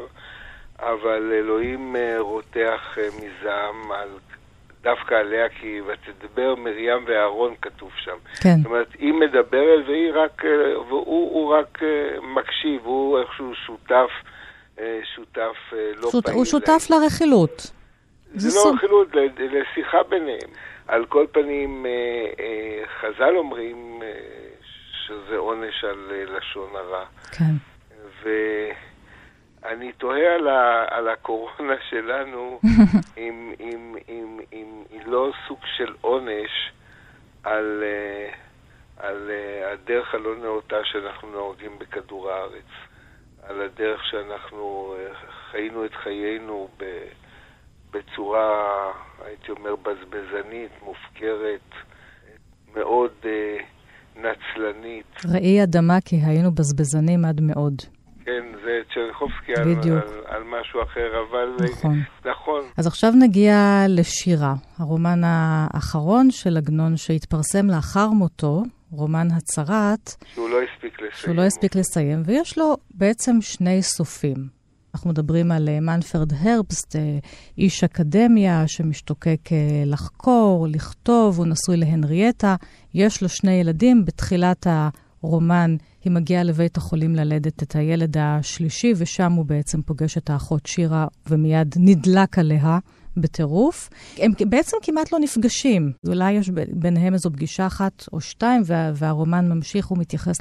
אבל 0.78 1.32
אלוהים 1.32 1.96
אה, 1.96 2.16
רותח 2.18 2.98
מזעם 3.16 3.92
על, 3.92 4.08
דווקא 4.82 5.14
עליה, 5.14 5.48
כי 5.48 5.80
ותדבר 5.86 6.54
מרים 6.54 7.04
ואהרון 7.06 7.54
כתוב 7.62 7.90
שם. 7.96 8.16
כן. 8.42 8.56
זאת 8.56 8.66
אומרת, 8.66 8.88
היא 8.98 9.12
מדברת 9.12 9.84
והיא 9.86 10.12
רק, 10.14 10.42
והוא 10.88 11.54
רק 11.54 11.78
מקשיב, 12.22 12.84
הוא 12.84 13.18
איכשהו 13.20 13.54
שותף, 13.54 14.10
שותף 15.14 15.56
לא 15.96 16.10
שות, 16.10 16.24
פעיל. 16.24 16.36
הוא 16.36 16.44
שותף 16.44 16.86
לרכילות. 16.90 17.70
זה 18.34 18.58
לא 18.58 18.74
רכילות, 18.74 19.08
לשיחה 19.38 20.02
ביניהם. 20.02 20.50
על 20.88 21.06
כל 21.06 21.26
פנים, 21.32 21.86
אה, 21.86 21.90
אה, 22.44 22.82
חז"ל 23.00 23.36
אומרים 23.36 24.02
אה, 24.02 24.08
שזה 25.06 25.36
עונש 25.36 25.84
על 25.84 26.12
לשון 26.36 26.76
הרע. 26.76 27.04
כן. 27.32 27.54
ואני 28.22 29.92
תוהה 29.92 30.34
על, 30.34 30.48
ה, 30.48 30.84
על 30.90 31.08
הקורונה 31.08 31.74
שלנו, 31.90 32.60
אם, 33.16 33.54
אם, 33.60 33.96
אם, 34.08 34.40
אם 34.52 34.82
היא 34.90 35.00
לא 35.06 35.32
סוג 35.48 35.58
של 35.76 35.94
עונש 36.00 36.72
על, 37.42 37.84
על 38.96 39.30
הדרך 39.72 40.14
הלא 40.14 40.36
נאותה 40.36 40.84
שאנחנו 40.84 41.30
נוהגים 41.30 41.78
בכדור 41.78 42.30
הארץ. 42.30 42.70
על 43.42 43.60
הדרך 43.60 44.04
שאנחנו 44.04 44.94
חיינו 45.50 45.84
את 45.84 45.94
חיינו 45.94 46.68
ב... 46.76 46.84
בצורה, 47.90 48.92
הייתי 49.24 49.50
אומר, 49.50 49.76
בזבזנית, 49.76 50.70
מופקרת, 50.82 51.70
מאוד 52.74 53.12
אה, 53.24 53.56
נצלנית. 54.16 55.06
ראי 55.34 55.62
אדמה 55.62 56.00
כי 56.04 56.16
היינו 56.16 56.52
בזבזנים 56.54 57.24
עד 57.24 57.40
מאוד. 57.40 57.82
כן, 58.24 58.44
זה 58.64 58.80
צ'רניחובסקי 58.94 59.52
על, 59.56 59.68
על, 59.68 60.00
על 60.26 60.42
משהו 60.42 60.82
אחר, 60.82 61.08
אבל... 61.30 61.66
נכון. 61.70 62.00
נכון. 62.24 62.60
אז 62.76 62.86
עכשיו 62.86 63.10
נגיע 63.18 63.84
לשירה, 63.88 64.54
הרומן 64.78 65.20
האחרון 65.24 66.30
של 66.30 66.56
עגנון 66.56 66.96
שהתפרסם 66.96 67.66
לאחר 67.66 68.08
מותו, 68.08 68.62
רומן 68.90 69.28
הצרת. 69.36 70.10
שהוא 70.34 70.50
לא 70.50 70.56
הספיק 70.62 70.94
לסיים. 70.94 71.10
שהוא 71.12 71.34
לא 71.34 71.42
הספיק 71.42 71.76
לסיים, 71.76 72.22
ויש 72.26 72.58
לו 72.58 72.76
בעצם 72.90 73.40
שני 73.40 73.82
סופים. 73.82 74.63
אנחנו 74.94 75.10
מדברים 75.10 75.52
על 75.52 75.68
אה, 75.68 75.80
מנפרד 75.80 76.32
הרבסט, 76.40 76.96
אה, 76.96 77.18
איש 77.58 77.84
אקדמיה 77.84 78.68
שמשתוקק 78.68 79.52
אה, 79.52 79.82
לחקור, 79.86 80.66
לכתוב, 80.68 81.38
הוא 81.38 81.46
נשוי 81.46 81.76
להנריאטה, 81.76 82.56
יש 82.94 83.22
לו 83.22 83.28
שני 83.28 83.52
ילדים. 83.52 84.04
בתחילת 84.04 84.66
הרומן 85.22 85.76
היא 86.04 86.12
מגיעה 86.12 86.42
לבית 86.42 86.76
החולים 86.76 87.14
ללדת 87.14 87.62
את 87.62 87.76
הילד 87.76 88.16
השלישי, 88.18 88.92
ושם 88.96 89.32
הוא 89.32 89.44
בעצם 89.44 89.82
פוגש 89.82 90.18
את 90.18 90.30
האחות 90.30 90.66
שירה 90.66 91.06
ומיד 91.30 91.74
נדלק 91.78 92.38
עליה. 92.38 92.78
בטירוף. 93.16 93.90
הם 94.18 94.32
בעצם 94.48 94.76
כמעט 94.82 95.12
לא 95.12 95.18
נפגשים. 95.18 95.92
אולי 96.06 96.32
יש 96.32 96.50
ביניהם 96.70 97.14
איזו 97.14 97.30
פגישה 97.30 97.66
אחת 97.66 98.04
או 98.12 98.20
שתיים, 98.20 98.62
וה, 98.66 98.92
והרומן 98.94 99.48
ממשיך 99.48 99.90
ומתייחס 99.90 100.36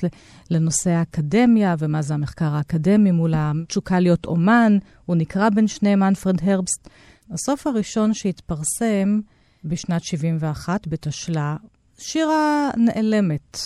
לנושא 0.51 0.89
האקדמיה, 0.89 1.75
ומה 1.79 2.01
זה 2.01 2.13
המחקר 2.13 2.55
האקדמי 2.55 3.11
מול 3.11 3.33
התשוקה 3.37 3.99
להיות 3.99 4.25
אומן. 4.25 4.77
הוא 5.05 5.15
נקרא 5.15 5.49
בין 5.49 5.67
שניהם 5.67 5.99
מנפרד 5.99 6.37
הרבסט. 6.43 6.89
הסוף 7.31 7.67
הראשון 7.67 8.13
שהתפרסם 8.13 9.19
בשנת 9.65 10.03
71, 10.03 10.87
בתשלה, 10.87 11.55
שירה 11.97 12.69
נעלמת. 12.77 13.57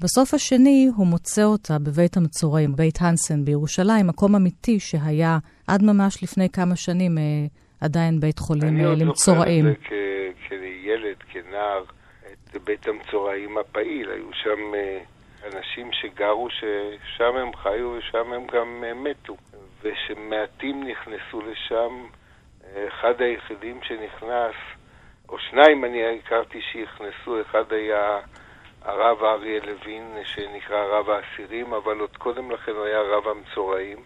בסוף 0.00 0.34
השני 0.34 0.90
הוא 0.96 1.06
מוצא 1.06 1.44
אותה 1.44 1.78
בבית 1.78 2.16
המצורעים, 2.16 2.76
בית 2.76 2.98
הנסן 3.00 3.44
בירושלים, 3.44 4.06
מקום 4.06 4.34
אמיתי 4.34 4.80
שהיה 4.80 5.38
עד 5.66 5.82
ממש 5.82 6.22
לפני 6.22 6.48
כמה 6.48 6.76
שנים 6.76 7.18
אה, 7.18 7.22
עדיין 7.84 8.20
בית 8.20 8.38
חולים 8.38 8.76
למצורעים. 8.76 9.66
אני 9.66 9.74
עוד 9.74 9.76
זוכר 9.84 10.28
את 10.28 10.50
זה 10.50 10.56
כילד, 10.84 11.16
כנער, 11.28 11.84
את 12.32 12.62
בית 12.64 12.88
המצורעים 12.88 13.58
הפעיל. 13.58 14.10
היו 14.10 14.32
שם 14.32 14.74
אה, 14.74 15.00
אנשים 15.46 15.90
שגרו, 15.92 16.48
ששם 16.50 17.36
הם 17.36 17.56
חיו 17.56 17.88
ושם 17.98 18.32
הם 18.32 18.46
גם 18.46 18.84
אה, 18.86 18.94
מתו. 18.94 19.36
ושמעטים 19.82 20.88
נכנסו 20.88 21.40
לשם, 21.40 22.06
אה, 22.64 22.88
אחד 22.88 23.22
היחידים 23.22 23.80
שנכנס, 23.82 24.54
או 25.28 25.38
שניים 25.38 25.84
אני 25.84 26.18
הכרתי 26.18 26.60
שנכנסו, 26.72 27.40
אחד 27.40 27.72
היה 27.72 28.18
הרב 28.82 29.24
אריה 29.24 29.60
לוין, 29.60 30.04
שנקרא 30.24 30.84
רב 30.84 31.10
האסירים, 31.10 31.74
אבל 31.74 31.98
עוד 32.00 32.16
קודם 32.16 32.50
לכן 32.50 32.72
הוא 32.72 32.84
היה 32.84 33.00
רב 33.00 33.28
המצורעים. 33.28 33.98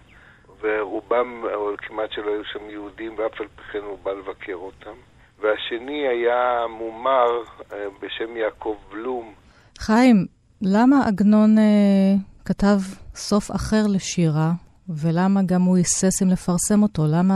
ורובם, 0.60 1.44
או 1.54 1.70
כמעט 1.78 2.12
שלא 2.12 2.30
היו 2.30 2.44
שם 2.44 2.70
יהודים, 2.70 3.14
ואף 3.18 3.40
על 3.40 3.46
פי 3.56 3.62
כן 3.72 3.78
הוא 3.78 3.98
בא 4.02 4.10
לבקר 4.12 4.54
אותם. 4.54 4.94
והשני 5.40 6.08
היה 6.08 6.66
מומר 6.68 7.42
אה, 7.72 7.86
בשם 8.02 8.36
יעקב 8.36 8.76
בלום. 8.90 9.34
חיים, 9.78 10.26
למה 10.62 10.96
עגנון 11.06 11.58
אה, 11.58 12.14
כתב 12.44 12.78
סוף 13.14 13.50
אחר 13.50 13.82
לשירה, 13.94 14.50
ולמה 14.88 15.40
גם 15.46 15.62
הוא 15.62 15.76
היסס 15.76 16.22
אם 16.22 16.28
לפרסם 16.28 16.82
אותו? 16.82 17.02
למה, 17.14 17.34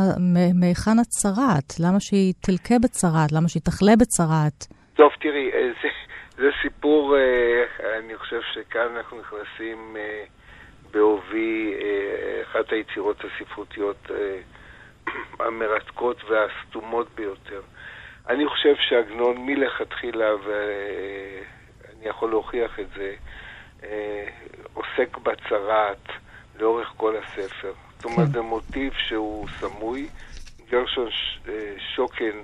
מהיכן 0.61 0.99
הצרעת? 0.99 1.81
למה 1.81 2.00
שהיא 2.00 2.33
תלקה 2.41 2.75
בצרעת? 2.83 3.33
למה 3.33 3.49
שהיא 3.49 3.62
תחלה 3.62 3.93
בצרעת? 4.00 4.67
טוב, 4.95 5.11
תראי, 5.21 5.50
אה, 5.52 5.71
זה, 5.83 5.88
זה 6.37 6.50
סיפור, 6.62 7.17
אה, 7.17 7.99
אני 7.99 8.17
חושב 8.17 8.41
שכאן 8.55 8.97
אנחנו 8.97 9.21
נכנסים... 9.21 9.97
אה, 9.97 10.25
בעובי 10.92 11.75
אה, 11.82 12.42
אחת 12.42 12.72
היצירות 12.72 13.16
הספרותיות 13.25 14.11
אה, 14.11 14.38
המרתקות 15.46 16.16
והסתומות 16.25 17.08
ביותר. 17.14 17.61
אני 18.28 18.49
חושב 18.49 18.75
שעגנון 18.88 19.46
מלכתחילה, 19.46 20.30
ואני 20.44 22.06
יכול 22.06 22.30
להוכיח 22.30 22.80
את 22.80 22.87
זה, 22.96 23.14
אה, 23.82 24.25
עוסק 24.75 25.18
בצרעת 25.18 26.08
לאורך 26.58 26.92
כל 26.96 27.16
הספר. 27.16 27.72
זאת 27.96 28.04
אומרת, 28.04 28.26
כן. 28.26 28.32
זה 28.32 28.40
מוטיב 28.40 28.92
שהוא 29.08 29.49
סמוי. 29.49 30.08
גרשון 30.70 31.08
אה, 31.49 31.75
שוקן 31.96 32.38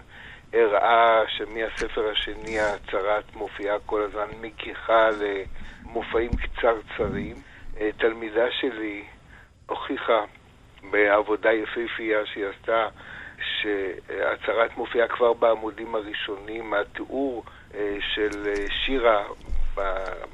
הראה 0.52 1.23
שמהספר 1.28 2.11
השני 2.11 2.61
הצרעת 2.61 3.35
מופיעה 3.35 3.76
כל 3.87 4.02
הזמן 4.02 4.28
מגיחה 4.40 5.09
למופעים 5.21 6.31
קצרצרים. 6.37 7.37
אה, 7.81 7.91
תלמידה 7.99 8.45
שלי 8.61 9.03
הוכיחה 9.67 10.25
בעבודה 10.91 11.53
יפהפייה 11.53 12.19
שהיא 12.27 12.45
עשתה 12.47 12.87
שהצהרת 13.61 14.77
מופיעה 14.77 15.09
כבר 15.09 15.33
בעמודים 15.33 15.95
הראשונים, 15.95 16.75
התיאור 16.75 17.45
אה, 17.75 17.97
של 18.15 18.31
שירה 18.85 19.23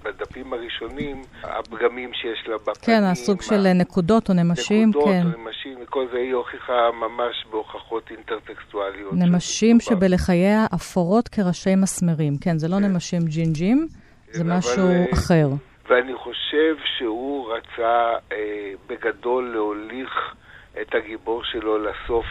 בדפים 0.03 0.53
הראשונים, 0.53 1.23
הפגמים 1.43 2.11
שיש 2.15 2.49
לה 2.49 2.59
בפנים. 2.59 2.75
כן, 2.83 3.03
הסוג 3.05 3.43
של 3.43 3.73
נקודות 3.73 4.29
או 4.29 4.35
נמשים, 4.35 4.89
נקודות 4.89 5.09
כן. 5.09 5.21
נקודות 5.21 5.35
או 5.35 5.41
נמשים, 5.41 5.79
וכל 5.83 6.07
זה 6.13 6.19
היא 6.19 6.35
הוכיחה 6.35 6.91
ממש 7.01 7.47
בהוכחות 7.51 8.11
אינטרטקסטואליות. 8.11 9.13
נמשים 9.13 9.80
שבלחייה 9.80 10.67
אפורות 10.75 11.28
כראשי 11.28 11.75
מסמרים. 11.76 12.37
כן, 12.41 12.59
זה 12.59 12.69
לא 12.69 12.76
כן. 12.76 12.83
נמשים 12.83 13.21
ג'ינג'ים, 13.25 13.89
כן, 14.26 14.39
זה 14.39 14.45
משהו 14.45 14.83
אבל, 14.83 14.91
אה, 14.91 15.04
אחר. 15.13 15.49
ואני 15.86 16.14
חושב 16.14 16.76
שהוא 16.84 17.52
רצה 17.52 18.16
אה, 18.32 18.73
בגדול 18.86 19.52
להוליך 19.52 20.34
את 20.80 20.94
הגיבור 20.94 21.44
שלו 21.44 21.78
לסוף 21.78 22.26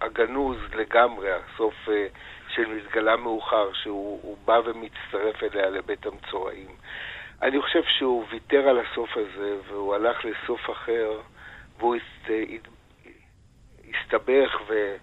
הגנוז 0.00 0.56
לגמרי, 0.74 1.28
הסוף 1.32 1.74
אה, 1.88 2.06
שמתגלה 2.48 3.16
מאוחר, 3.16 3.72
שהוא 3.72 4.36
בא 4.44 4.60
ומצטרף 4.64 5.42
אליה 5.42 5.70
לבית 5.70 6.06
המצורעים. 6.06 6.68
אני 7.42 7.62
חושב 7.62 7.82
שהוא 7.98 8.24
ויתר 8.30 8.68
על 8.68 8.78
הסוף 8.78 9.16
הזה, 9.16 9.56
והוא 9.66 9.94
הלך 9.94 10.24
לסוף 10.24 10.70
אחר, 10.70 11.20
והוא 11.78 11.96
הסתבך, 13.88 14.60
ו... 14.68 14.96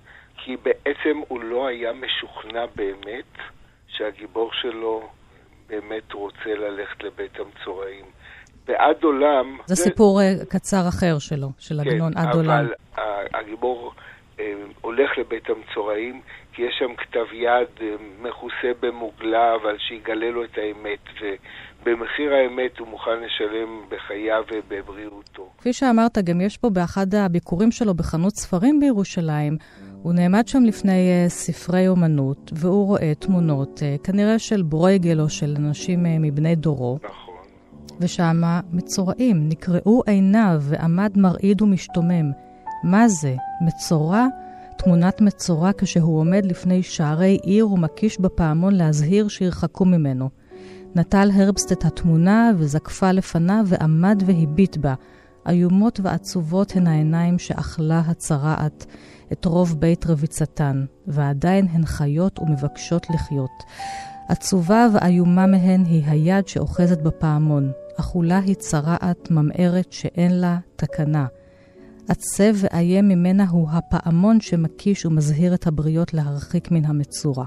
כי 0.44 0.58
בעצם 0.58 1.22
הוא 1.28 1.44
לא 1.44 1.68
היה 1.68 1.94
משוכנע 1.94 2.66
באמת 2.76 3.38
שהגיבור 3.88 4.54
שלו 4.54 5.10
באמת 5.70 6.14
רוצה 6.14 6.50
ללכת 6.56 7.04
לבית 7.04 7.40
המצורעים. 7.40 8.06
בעד 8.68 9.04
עולם... 9.04 9.58
זה, 9.66 9.76
זה 9.76 9.84
סיפור. 9.84 10.22
אה, 10.22 10.46
קצר 10.50 10.88
אחר 10.90 11.20
שלו, 11.20 11.48
של 11.60 11.76
כן, 11.84 11.90
עגנון, 11.90 12.18
עד 12.18 12.36
עולם. 12.36 12.50
אבל 12.50 12.74
הגיבור 13.34 13.94
אה, 14.40 14.54
הולך 14.82 15.10
לבית 15.18 15.50
המצורעים, 15.50 16.22
כי 16.54 16.62
יש 16.62 16.76
שם 16.80 16.96
כתב 16.98 17.34
יד 17.34 17.68
אה, 17.82 17.96
מכוסה 18.22 18.72
במוגלה, 18.80 19.56
אבל 19.56 19.76
שיגלה 19.78 20.30
לו 20.30 20.44
את 20.44 20.58
האמת, 20.58 21.00
ובמחיר 21.22 22.34
האמת 22.34 22.80
הוא 22.80 22.88
מוכן 22.88 23.20
לשלם 23.24 23.82
בחייו 23.90 24.44
ובבריאותו. 24.52 25.50
כפי 25.58 25.74
שאמרת, 25.74 26.18
גם 26.18 26.42
יש 26.42 26.58
פה 26.58 26.70
באחד 26.70 27.16
הביקורים 27.16 27.72
שלו 27.72 27.94
בחנות 27.94 28.34
ספרים 28.36 28.80
בירושלים, 28.80 29.58
הוא 30.02 30.14
נעמד 30.14 30.48
שם 30.48 30.64
לפני 30.64 31.26
uh, 31.28 31.30
ספרי 31.30 31.88
אומנות, 31.88 32.52
והוא 32.56 32.86
רואה 32.86 33.14
תמונות, 33.20 33.80
uh, 33.80 34.04
כנראה 34.04 34.40
של 34.40 34.62
ברויגל 34.62 35.22
או 35.22 35.30
של 35.30 35.56
אנשים 35.58 36.06
uh, 36.06 36.10
מבני 36.20 36.56
דורו. 36.56 36.98
נכון. 37.04 37.36
ושמה 38.00 38.60
מצורעים, 38.72 39.50
נקרעו 39.50 40.04
עיניו 40.06 40.62
ועמד 40.62 41.12
מרעיד 41.16 41.62
ומשתומם. 41.62 42.32
מה 42.84 43.08
זה? 43.08 43.36
מצורע? 43.62 44.28
תמונת 44.78 45.22
מצורע 45.22 45.72
כשהוא 45.78 46.20
עומד 46.20 46.46
לפני 46.46 46.84
שערי 46.84 47.40
עיר 47.44 47.72
ומקיש 47.72 48.20
בפעמון 48.20 48.76
להזהיר 48.76 49.28
שירחקו 49.28 49.86
ממנו. 49.86 50.30
נטל 50.96 51.30
הרבסט 51.34 51.72
את 51.72 51.86
התמונה 51.86 52.52
וזקפה 52.58 53.12
לפניו 53.12 53.64
ועמד 53.68 54.24
והביט 54.26 54.78
בה. 54.78 54.94
איומות 55.50 56.00
ועצובות 56.04 56.76
הן 56.76 56.88
העיניים 56.88 57.40
שאכלה 57.40 58.00
הצרעת 58.00 58.86
את 59.32 59.46
רוב 59.46 59.80
בית 59.80 60.06
רביצתן, 60.08 60.86
ועדיין 61.08 61.68
הן 61.72 61.86
חיות 61.86 62.40
ומבקשות 62.40 63.10
לחיות. 63.10 63.64
עצובה 64.30 64.88
ואיומה 64.94 65.48
מהן 65.48 65.86
היא 65.86 66.04
היד 66.06 66.48
שאוחזת 66.48 67.02
בפעמון, 67.02 67.72
אכולה 68.00 68.40
היא 68.40 68.56
צרעת 68.56 69.32
ממארת 69.32 69.94
שאין 69.94 70.40
לה 70.40 70.58
תקנה. 70.76 71.26
עצב 72.08 72.54
ואיים 72.56 73.08
ממנה 73.08 73.50
הוא 73.50 73.70
הפעמון 73.72 74.42
שמקיש 74.42 75.06
ומזהיר 75.06 75.54
את 75.54 75.68
הבריות 75.68 76.14
להרחיק 76.14 76.72
מן 76.72 76.86
המצורה. 76.86 77.46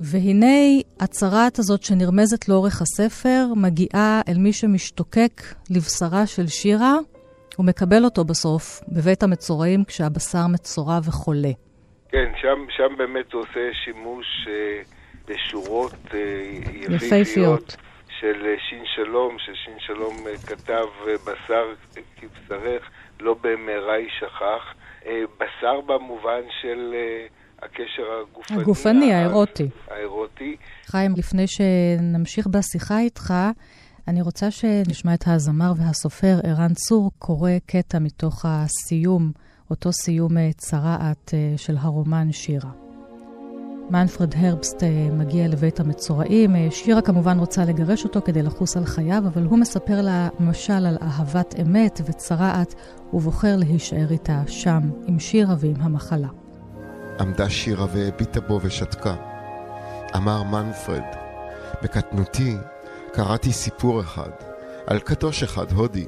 והנה 0.00 0.56
הצרעת 1.00 1.58
הזאת 1.58 1.82
שנרמזת 1.82 2.48
לאורך 2.48 2.82
הספר 2.82 3.46
מגיעה 3.56 4.20
אל 4.28 4.38
מי 4.38 4.52
שמשתוקק 4.52 5.42
לבשרה 5.70 6.26
של 6.26 6.46
שירה, 6.46 6.96
ומקבל 7.58 8.04
אותו 8.04 8.24
בסוף 8.24 8.80
בבית 8.88 9.22
המצורעים 9.22 9.84
כשהבשר 9.84 10.46
מצורע 10.52 10.98
וחולה. 11.04 11.52
כן, 12.08 12.32
שם, 12.40 12.66
שם 12.76 12.96
באמת 12.98 13.32
הוא 13.32 13.42
עושה 13.42 13.70
שימוש 13.84 14.26
אה, 14.48 14.82
בשורות 15.28 15.94
אה, 16.14 16.18
יפהפיות. 16.94 17.76
של 18.20 18.46
אה, 18.46 18.54
שין 18.68 18.82
שלום, 18.86 19.36
ששין 19.38 19.78
שלום 19.78 20.16
אה, 20.26 20.36
כתב 20.36 20.86
אה, 21.08 21.14
בשר 21.26 21.74
כבשרך, 22.16 22.90
לא 23.20 23.36
במהרה 23.40 23.98
יישכח. 23.98 24.74
בשר 25.40 25.80
במובן 25.80 26.40
של 26.62 26.94
הקשר 27.62 28.02
הגופני. 28.22 28.60
הגופני, 28.60 29.14
האירוטי. 29.14 29.68
האירוטי. 29.90 30.56
חיים, 30.86 31.14
לפני 31.16 31.46
שנמשיך 31.46 32.46
בשיחה 32.46 32.98
איתך, 32.98 33.34
אני 34.08 34.22
רוצה 34.22 34.50
שנשמע 34.50 35.14
את 35.14 35.24
הזמר 35.26 35.72
והסופר 35.76 36.38
ערן 36.44 36.74
צור 36.74 37.10
קורא 37.18 37.50
קטע 37.66 37.98
מתוך 37.98 38.44
הסיום, 38.48 39.32
אותו 39.70 39.92
סיום 39.92 40.32
צרעת 40.56 41.34
של 41.56 41.76
הרומן 41.76 42.32
שירה. 42.32 42.70
מנפרד 43.90 44.34
הרבסט 44.36 44.82
אה, 44.82 45.08
מגיע 45.12 45.48
לבית 45.48 45.80
המצורעים. 45.80 46.56
אה, 46.56 46.68
שירה 46.70 47.02
כמובן 47.02 47.38
רוצה 47.38 47.64
לגרש 47.64 48.04
אותו 48.04 48.20
כדי 48.24 48.42
לחוס 48.42 48.76
על 48.76 48.84
חייו, 48.84 49.22
אבל 49.26 49.44
הוא 49.44 49.58
מספר 49.58 50.02
לה 50.02 50.28
משל 50.40 50.86
על 50.86 50.98
אהבת 51.02 51.54
אמת 51.60 52.00
וצרעת, 52.04 52.74
ובוחר 53.12 53.56
להישאר 53.56 54.06
איתה 54.10 54.42
שם, 54.46 54.80
עם 55.06 55.18
שירה 55.18 55.54
ועם 55.58 55.76
המחלה. 55.80 56.28
עמדה 57.20 57.50
שירה 57.50 57.86
והביטה 57.92 58.40
בו 58.40 58.60
ושתקה. 58.62 59.14
אמר 60.16 60.42
מנפרד, 60.42 61.02
בקטנותי 61.82 62.56
קראתי 63.12 63.52
סיפור 63.52 64.00
אחד, 64.00 64.30
על 64.86 64.98
קדוש 64.98 65.42
אחד 65.42 65.72
הודי. 65.72 66.06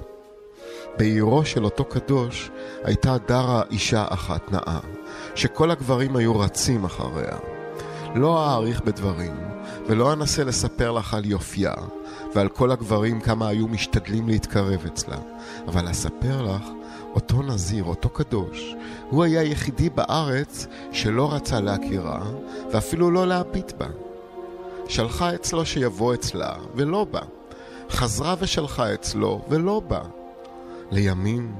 בעירו 0.99 1.45
של 1.45 1.65
אותו 1.65 1.85
קדוש 1.85 2.51
הייתה 2.85 3.17
דרה 3.29 3.63
אישה 3.71 4.05
אחת 4.09 4.53
נאה, 4.53 4.79
שכל 5.35 5.71
הגברים 5.71 6.17
היו 6.17 6.39
רצים 6.39 6.85
אחריה. 6.85 7.37
לא 8.15 8.51
אאריך 8.51 8.81
בדברים, 8.81 9.37
ולא 9.87 10.13
אנסה 10.13 10.45
לספר 10.45 10.93
לך 10.93 11.15
על 11.15 11.25
יופייה, 11.25 11.75
ועל 12.35 12.49
כל 12.49 12.71
הגברים 12.71 13.21
כמה 13.21 13.49
היו 13.49 13.69
משתדלים 13.69 14.29
להתקרב 14.29 14.87
אצלה, 14.87 15.19
אבל 15.69 15.91
אספר 15.91 16.43
לך, 16.43 16.82
אותו 17.15 17.43
נזיר, 17.43 17.85
אותו 17.85 18.09
קדוש, 18.09 18.75
הוא 19.11 19.25
היה 19.25 19.41
היחידי 19.41 19.91
בארץ 19.91 20.67
שלא 20.93 21.33
רצה 21.33 21.61
להכירה, 21.61 22.23
ואפילו 22.73 23.11
לא 23.11 23.27
להביט 23.27 23.73
בה. 23.79 23.87
שלחה 24.89 25.35
אצלו 25.35 25.67
שיבוא 25.67 26.15
אצלה, 26.15 26.53
ולא 26.75 27.07
בא. 27.11 27.21
חזרה 27.91 28.35
ושלחה 28.41 28.95
אצלו, 28.95 29.41
ולא 29.49 29.83
בא. 29.89 30.01
לימים 30.91 31.55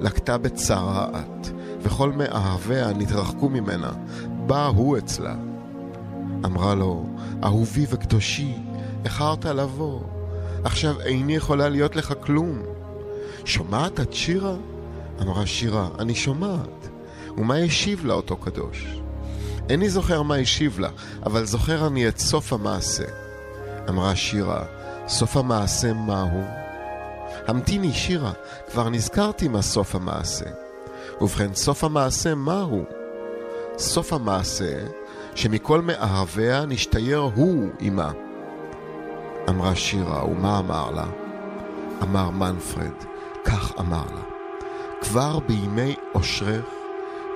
לקטה 0.00 0.38
בצרעת, 0.38 1.50
וכל 1.80 2.12
מאהביה 2.12 2.92
נתרחקו 2.92 3.48
ממנה, 3.48 3.92
בא 4.46 4.66
הוא 4.66 4.98
אצלה. 4.98 5.34
אמרה 6.44 6.74
לו, 6.74 7.06
אהובי 7.44 7.86
וקדושי, 7.88 8.58
איחרת 9.04 9.44
לבוא, 9.44 10.00
עכשיו 10.64 11.00
איני 11.00 11.36
יכולה 11.36 11.68
להיות 11.68 11.96
לך 11.96 12.14
כלום. 12.20 12.62
שומעת 13.44 14.00
את 14.00 14.12
שירה? 14.12 14.54
אמרה 15.22 15.46
שירה, 15.46 15.88
אני 15.98 16.14
שומעת. 16.14 16.88
ומה 17.36 17.56
השיב 17.56 18.06
לה 18.06 18.14
אותו 18.14 18.36
קדוש? 18.36 18.98
איני 19.70 19.88
זוכר 19.88 20.22
מה 20.22 20.36
השיב 20.36 20.78
לה, 20.78 20.88
אבל 21.26 21.44
זוכר 21.44 21.86
אני 21.86 22.08
את 22.08 22.18
סוף 22.18 22.52
המעשה. 22.52 23.04
אמרה 23.88 24.16
שירה, 24.16 24.64
סוף 25.08 25.36
המעשה 25.36 25.92
מהו? 25.92 26.44
המתיני 27.46 27.92
שירה, 27.92 28.32
כבר 28.70 28.88
נזכרתי 28.88 29.48
מה 29.48 29.62
סוף 29.62 29.94
המעשה. 29.94 30.44
ובכן, 31.20 31.54
סוף 31.54 31.84
המעשה 31.84 32.34
מהו? 32.34 32.84
סוף 33.78 34.12
המעשה 34.12 34.86
שמכל 35.34 35.80
מאהביה 35.80 36.64
נשתייר 36.66 37.30
הוא 37.34 37.70
עמה. 37.80 38.12
אמרה 39.48 39.74
שירה, 39.74 40.24
ומה 40.24 40.58
אמר 40.58 40.90
לה? 40.90 41.06
אמר 42.02 42.30
מנפרד, 42.30 43.04
כך 43.44 43.72
אמר 43.80 44.04
לה, 44.14 44.33
כבר 45.04 45.38
בימי 45.38 45.94
אושרך 46.14 46.64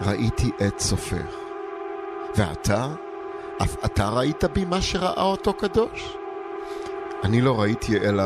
ראיתי 0.00 0.50
את 0.66 0.81
סופך. 0.81 1.35
ואתה? 2.37 2.87
אף 3.62 3.85
אתה 3.85 4.09
ראית 4.09 4.44
בי 4.44 4.64
מה 4.64 4.83
שראה 4.83 5.22
אותו 5.22 5.52
קדוש? 5.52 6.16
אני 7.24 7.40
לא 7.40 7.61
ראיתי 7.61 7.96
אלא, 7.96 8.24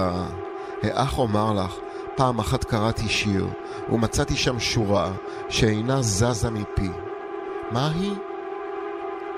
האח 0.83 1.19
אומר 1.19 1.53
לך, 1.53 1.75
פעם 2.17 2.39
אחת 2.39 2.65
קראתי 2.65 3.09
שיר, 3.09 3.47
ומצאתי 3.89 4.37
שם 4.37 4.61
שורה 4.61 5.13
שאינה 5.49 6.03
זזה 6.03 6.51
מפי. 6.51 6.91
מה 7.71 7.91
היא? 7.95 8.15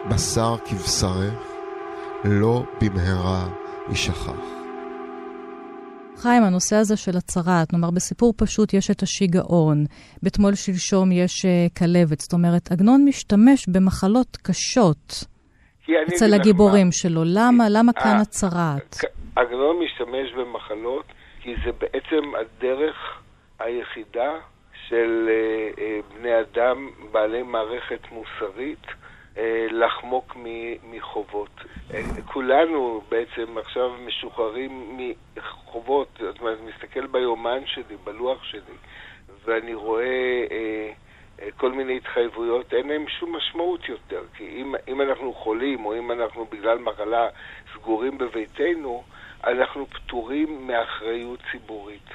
בשר 0.08 0.56
כבשרך, 0.64 1.34
לא 2.24 2.62
במהרה 2.80 3.46
יישכח. 3.88 4.53
חיים, 6.16 6.42
הנושא 6.42 6.76
הזה 6.76 6.96
של 6.96 7.16
הצהרת, 7.16 7.72
נאמר 7.72 7.90
בסיפור 7.90 8.34
פשוט 8.36 8.74
יש 8.74 8.90
את 8.90 9.02
השיגעון, 9.02 9.84
בתמול 10.22 10.54
שלשום 10.54 11.12
יש 11.12 11.44
uh, 11.44 11.78
כלבת, 11.78 12.20
זאת 12.20 12.32
אומרת, 12.32 12.72
עגנון 12.72 13.04
משתמש 13.08 13.68
במחלות 13.68 14.36
קשות 14.42 15.24
אצל 16.08 16.34
הגיבורים 16.34 16.92
שלו. 16.92 17.22
למה, 17.24 17.64
למה 17.70 17.92
כאן 17.92 18.16
הצהרת? 18.22 18.96
עגנון 19.36 19.76
משתמש 19.84 20.32
במחלות 20.32 21.04
כי 21.40 21.54
זה 21.64 21.70
בעצם 21.72 22.22
הדרך 22.40 22.96
היחידה 23.58 24.32
של 24.88 25.28
uh, 25.28 25.78
uh, 25.78 26.14
בני 26.18 26.40
אדם 26.40 26.90
בעלי 27.12 27.42
מערכת 27.42 28.00
מוסרית 28.12 28.86
אה, 28.86 29.03
לחמוק 29.70 30.36
מחובות. 30.84 31.60
אה, 31.94 32.00
כולנו 32.24 33.02
בעצם 33.08 33.58
עכשיו 33.58 33.90
משוחררים 34.06 34.98
מחובות, 35.36 36.08
זאת 36.20 36.40
אומרת, 36.40 36.58
מסתכל 36.60 37.06
ביומן 37.06 37.66
שלי, 37.66 37.96
בלוח 38.04 38.44
שלי, 38.44 38.74
ואני 39.44 39.74
רואה 39.74 40.46
אה, 40.50 40.92
אה, 41.42 41.48
כל 41.56 41.72
מיני 41.72 41.96
התחייבויות, 41.96 42.74
אין 42.74 42.88
להם 42.88 43.04
שום 43.08 43.36
משמעות 43.36 43.88
יותר. 43.88 44.22
כי 44.36 44.48
אם, 44.48 44.74
אם 44.88 45.00
אנחנו 45.00 45.32
חולים, 45.32 45.86
או 45.86 45.98
אם 45.98 46.12
אנחנו 46.12 46.44
בגלל 46.44 46.78
מחלה 46.78 47.28
סגורים 47.74 48.18
בביתנו, 48.18 49.04
אנחנו 49.44 49.86
פטורים 49.86 50.66
מאחריות 50.66 51.40
ציבורית. 51.52 52.08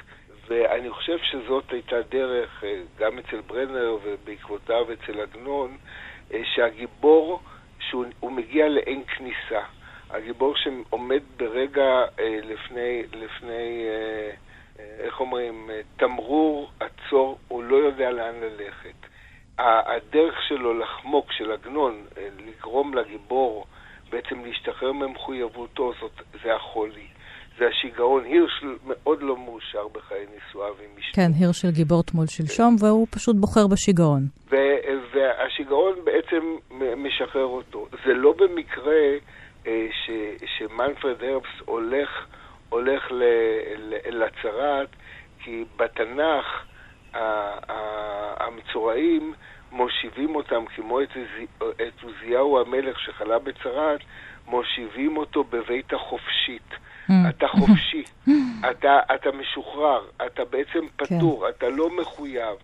ואני 0.48 0.90
חושב 0.90 1.18
שזאת 1.18 1.72
הייתה 1.72 1.96
דרך, 2.02 2.64
אה, 2.64 2.80
גם 2.98 3.18
אצל 3.18 3.40
ברנר 3.40 3.96
ובעקבותיו 4.04 4.86
אצל 4.92 5.20
עגנון, 5.20 5.70
אה, 5.70 6.09
שהגיבור, 6.44 7.40
שהוא 7.78 8.32
מגיע 8.32 8.68
לאין 8.68 9.04
כניסה. 9.04 9.62
הגיבור 10.10 10.54
שעומד 10.56 11.22
ברגע 11.36 12.04
אה, 12.18 12.38
לפני, 12.42 13.02
לפני 13.12 13.84
אה, 13.88 14.30
איך 15.04 15.20
אומרים, 15.20 15.70
תמרור 15.96 16.70
עצור, 16.80 17.38
הוא 17.48 17.64
לא 17.64 17.76
יודע 17.76 18.10
לאן 18.10 18.34
ללכת. 18.40 18.94
הדרך 19.58 20.42
שלו 20.48 20.78
לחמוק, 20.78 21.32
של 21.32 21.52
עגנון, 21.52 22.04
לגרום 22.46 22.94
לגיבור 22.94 23.66
בעצם 24.10 24.44
להשתחרר 24.44 24.92
ממחויבותו, 24.92 25.92
זאת, 26.00 26.22
זה 26.42 26.54
החולי. 26.54 27.06
זה 27.60 27.66
השיגעון. 27.68 28.24
הירש 28.24 28.64
מאוד 28.86 29.22
לא 29.22 29.36
מאושר 29.36 29.88
בחיי 29.88 30.26
נישואיו 30.34 30.74
עם 30.74 30.98
אשתו. 30.98 31.16
כן, 31.16 31.30
הירש 31.38 31.60
של 31.60 31.70
גיבור 31.70 32.02
תמול 32.02 32.26
שלשום, 32.26 32.76
והוא 32.80 33.06
פשוט 33.10 33.36
בוחר 33.36 33.66
בשיגעון. 33.66 34.22
והשיגעון 35.12 35.94
בעצם 36.04 36.56
משחרר 36.96 37.44
אותו. 37.44 37.88
זה 38.04 38.14
לא 38.14 38.32
במקרה 38.32 39.02
אה, 39.66 39.86
ש, 39.90 40.10
שמנפרד 40.58 41.22
הרבס 41.22 41.60
הולך, 41.64 42.08
הולך 42.68 43.12
ל, 43.12 43.22
ל, 43.76 44.24
לצרת, 44.24 44.88
כי 45.44 45.64
בתנ"ך 45.76 46.44
המצורעים 48.40 49.34
מושיבים 49.72 50.34
אותם, 50.34 50.64
כמו 50.76 51.00
את, 51.02 51.08
את 51.58 52.02
עוזיהו 52.02 52.60
המלך 52.60 53.00
שחלה 53.00 53.38
בצרת, 53.38 54.00
מושיבים 54.46 55.16
אותו 55.16 55.44
בבית 55.44 55.92
החופשית. 55.92 56.70
Mm. 57.08 57.12
אתה 57.28 57.48
חופשי, 57.48 58.04
אתה, 58.70 59.00
אתה 59.14 59.30
משוחרר, 59.32 60.06
אתה 60.26 60.44
בעצם 60.44 60.80
פטור, 60.96 61.44
כן. 61.44 61.52
אתה 61.58 61.68
לא 61.68 61.90
מחויב. 62.00 62.56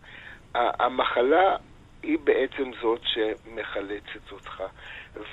המחלה 0.54 1.56
היא 2.02 2.18
בעצם 2.24 2.70
זאת 2.82 3.00
שמחלצת 3.04 4.32
אותך. 4.32 4.62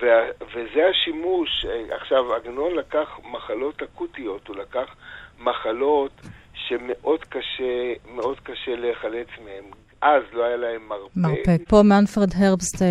וה, 0.02 0.22
וזה 0.54 0.88
השימוש, 0.90 1.66
עכשיו 1.92 2.34
עגנון 2.34 2.76
לקח 2.76 3.20
מחלות 3.32 3.84
אקוטיות, 3.84 4.48
הוא 4.48 4.56
לקח 4.56 4.96
מחלות 5.40 6.12
שמאוד 6.54 7.24
קשה, 7.24 7.94
מאוד 8.16 8.40
קשה 8.40 8.76
להיחלץ 8.76 9.28
מהן. 9.46 9.83
אז 10.04 10.24
לא 10.34 10.44
היה 10.44 10.58
להם 10.58 10.82
מרפא. 10.88 11.20
מרפא. 11.20 11.56
פה 11.70 11.82
מנפרד 11.84 12.30
הרבסט 12.36 12.82
אה, 12.82 12.88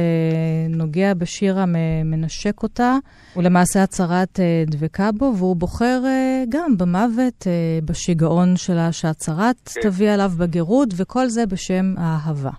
נוגע 0.68 1.14
בשירה, 1.14 1.64
מנשק 2.05 2.62
אותה. 2.62 2.96
הוא 3.35 3.42
למעשה 3.42 3.83
הצהרת 3.83 4.40
אה, 4.40 4.64
דבקה 4.66 5.11
בו, 5.18 5.33
והוא 5.38 5.57
בוחר 5.57 6.01
אה, 6.07 6.42
גם 6.48 6.77
במוות, 6.79 7.46
בשיגעון 7.85 8.57
שלה, 8.57 8.92
שהצהרת 8.92 9.68
כן. 9.75 9.81
תביא 9.81 10.11
עליו 10.11 10.31
בגירוד, 10.38 10.94
וכל 10.96 11.27
זה 11.27 11.46
בשם 11.46 11.85
האהבה. 11.98 12.51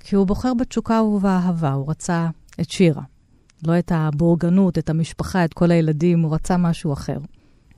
כי 0.00 0.16
הוא 0.16 0.26
בוחר 0.26 0.52
בתשוקה 0.60 1.02
ובאהבה, 1.02 1.72
הוא 1.72 1.90
רצה 1.90 2.26
את 2.60 2.70
שירה. 2.70 3.02
לא 3.66 3.78
את 3.78 3.90
הבורגנות, 3.94 4.78
את 4.78 4.90
המשפחה, 4.90 5.44
את 5.44 5.54
כל 5.54 5.70
הילדים, 5.70 6.18
הוא 6.18 6.34
רצה 6.34 6.54
משהו 6.58 6.92
אחר. 6.92 7.18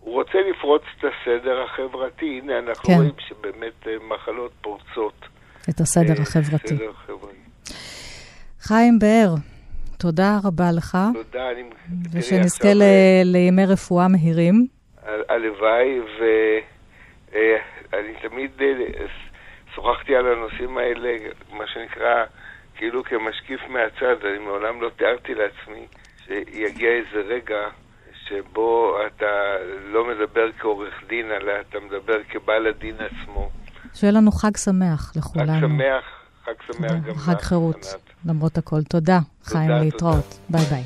הוא 0.01 0.15
רוצה 0.15 0.39
לפרוץ 0.51 0.83
את 0.99 1.05
הסדר 1.05 1.63
החברתי. 1.63 2.41
הנה, 2.43 2.59
אנחנו 2.59 2.85
כן. 2.85 2.95
רואים 2.97 3.15
שבאמת 3.19 3.87
מחלות 4.09 4.53
פורצות. 4.61 5.36
את 5.71 5.81
הסדר 5.81 6.17
אה, 6.17 6.23
החברתי. 6.23 6.75
חיים 8.61 8.99
באר, 8.99 9.35
תודה 9.99 10.39
רבה 10.45 10.73
לך. 10.77 10.99
תודה, 11.15 11.51
אני... 11.51 11.63
ושנזכה 12.13 12.75
ל... 12.75 12.83
לימי 13.25 13.67
רפואה 13.67 14.09
מהירים. 14.09 14.67
הלוואי, 15.29 16.01
ואני 17.33 18.15
תמיד 18.23 18.51
אה, 18.61 19.07
שוחחתי 19.75 20.17
על 20.17 20.27
הנושאים 20.27 20.79
האלה, 20.79 21.17
מה 21.53 21.67
שנקרא, 21.67 22.25
כאילו 22.77 23.05
כמשקיף 23.05 23.61
מהצד, 23.69 24.25
אני 24.25 24.39
מעולם 24.39 24.83
לא 24.83 24.91
תיארתי 24.97 25.35
לעצמי 25.35 25.87
שיגיע 26.27 26.91
איזה 26.91 27.21
רגע 27.27 27.69
שבו 28.29 28.97
אתה 29.07 29.57
לא 29.85 30.05
מדבר 30.05 30.53
כעורך 30.59 30.95
דין, 31.07 31.33
אלא 31.33 31.53
אתה 31.61 31.81
מדבר 31.81 32.23
כבעל 32.29 32.67
הדין 32.67 32.97
עצמו. 33.01 33.51
שיהיה 33.97 34.13
לנו 34.13 34.33
חג 34.33 34.57
שמח 34.57 35.13
לכולנו. 35.17 35.53
חג 35.53 35.61
שמח, 35.61 36.05
חג 36.45 36.73
שמח 36.73 36.91
גם 36.93 37.11
לך. 37.11 37.19
חג 37.19 37.41
חירות, 37.41 37.87
למרות 38.25 38.59
הכל. 38.59 38.83
תודה, 38.83 39.19
חיים, 39.45 39.71
להתראות. 39.71 40.39
ביי 40.49 40.65
ביי. 40.65 40.83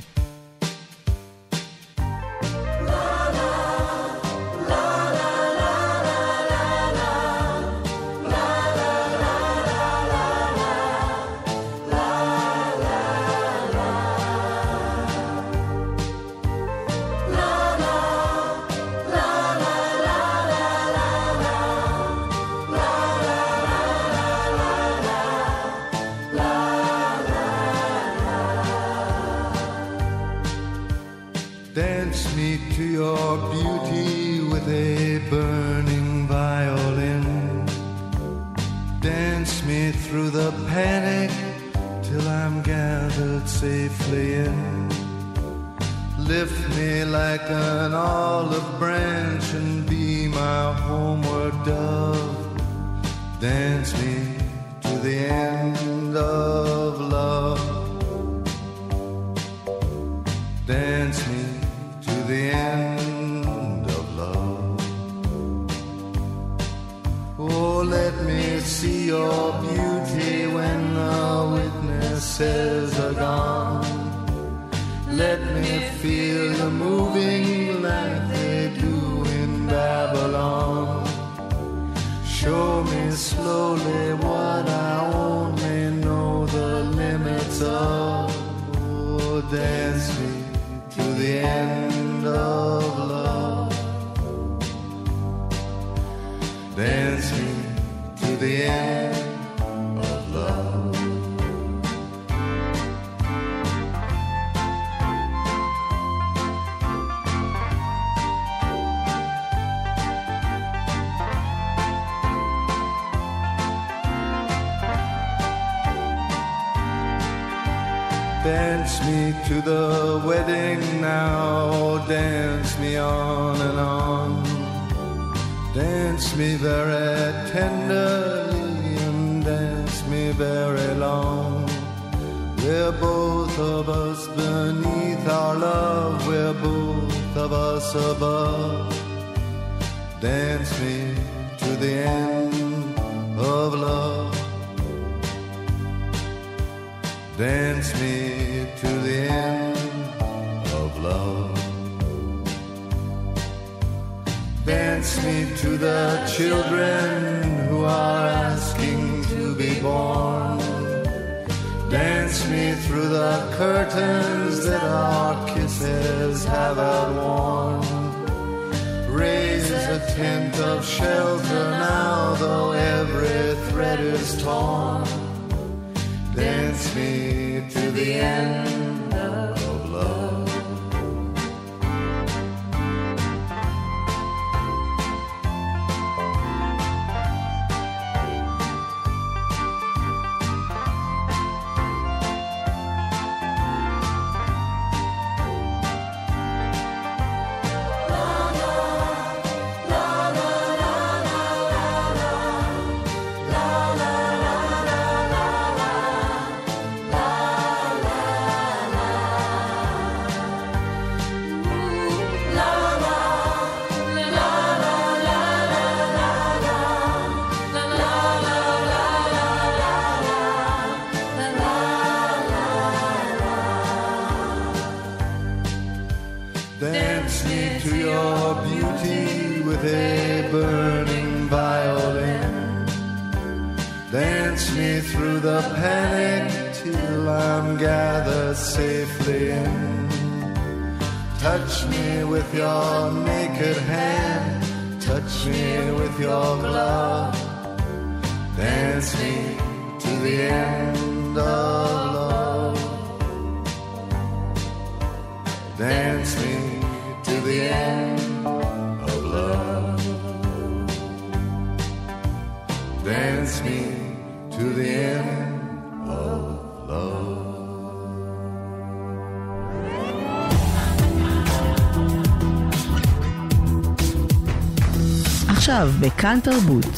עכשיו 275.70 275.88
בכאן 276.00 276.38
תרבות, 276.42 276.94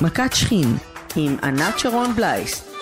מכת 0.00 0.32
שכין, 0.32 0.68
עם 1.16 1.36
ענת 1.42 1.78
שרון 1.78 2.12
בלייס. 2.16 2.74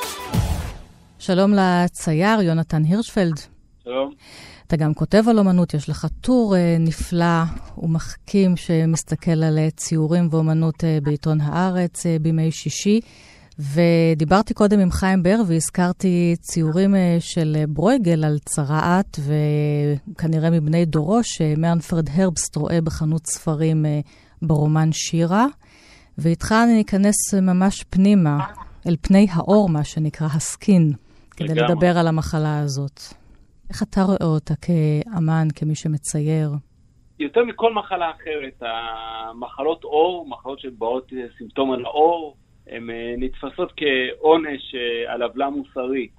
שלום 1.18 1.54
לצייר 1.54 2.40
יונתן 2.40 2.84
הירשפלד. 2.84 3.40
שלום. 3.84 4.12
אתה 4.66 4.76
גם 4.76 4.94
כותב 4.94 5.24
על 5.28 5.38
אומנות, 5.38 5.74
יש 5.74 5.88
לך 5.88 6.06
טור 6.20 6.56
אה, 6.56 6.76
נפלא 6.80 7.42
ומחכים 7.78 8.56
שמסתכל 8.56 9.42
על 9.42 9.58
אה, 9.58 9.70
ציורים 9.70 10.28
ואומנות 10.30 10.84
אה, 10.84 10.98
בעיתון 11.02 11.40
הארץ 11.40 12.06
בימי 12.20 12.50
שישי. 12.50 13.00
ודיברתי 13.58 14.54
קודם 14.54 14.80
עם 14.80 14.90
חיים 14.90 15.22
באר 15.22 15.40
והזכרתי 15.46 16.36
ציורים 16.40 16.94
של 17.20 17.56
ברויגל 17.68 18.24
על 18.24 18.38
צרעת, 18.44 19.18
וכנראה 20.12 20.50
מבני 20.50 20.84
דורו, 20.84 21.20
שמרנפרד 21.22 22.08
הרבסט 22.14 22.56
רואה 22.56 22.80
בחנות 22.80 23.26
ספרים 23.26 23.84
ברומן 24.42 24.92
שירה. 24.92 25.46
ואיתך 26.18 26.54
אני 26.64 26.82
אכנס 26.82 27.34
ממש 27.42 27.84
פנימה, 27.90 28.38
אל 28.88 28.96
פני 29.00 29.26
האור, 29.32 29.68
מה 29.68 29.84
שנקרא 29.84 30.26
הסקין, 30.26 30.92
כדי 31.30 31.48
לגמרי. 31.48 31.72
לדבר 31.72 31.98
על 31.98 32.06
המחלה 32.08 32.58
הזאת. 32.58 33.00
איך 33.70 33.82
אתה 33.82 34.02
רואה 34.02 34.34
אותה 34.34 34.54
כאמן, 34.56 35.48
כמי 35.56 35.74
שמצייר? 35.74 36.50
יותר 37.18 37.44
מכל 37.44 37.72
מחלה 37.72 38.10
אחרת, 38.10 38.62
המחלות 38.62 39.84
עור, 39.84 40.26
מחלות 40.28 40.60
שבאות 40.60 41.12
אה, 41.12 41.22
סימפטום 41.38 41.72
על 41.72 41.84
העור, 41.84 42.36
הן 42.66 42.90
אה, 42.90 43.14
נתפסות 43.18 43.72
כעונש 43.76 44.74
אה, 44.74 45.12
על 45.12 45.22
עוולה 45.22 45.50
מוסרית. 45.50 46.12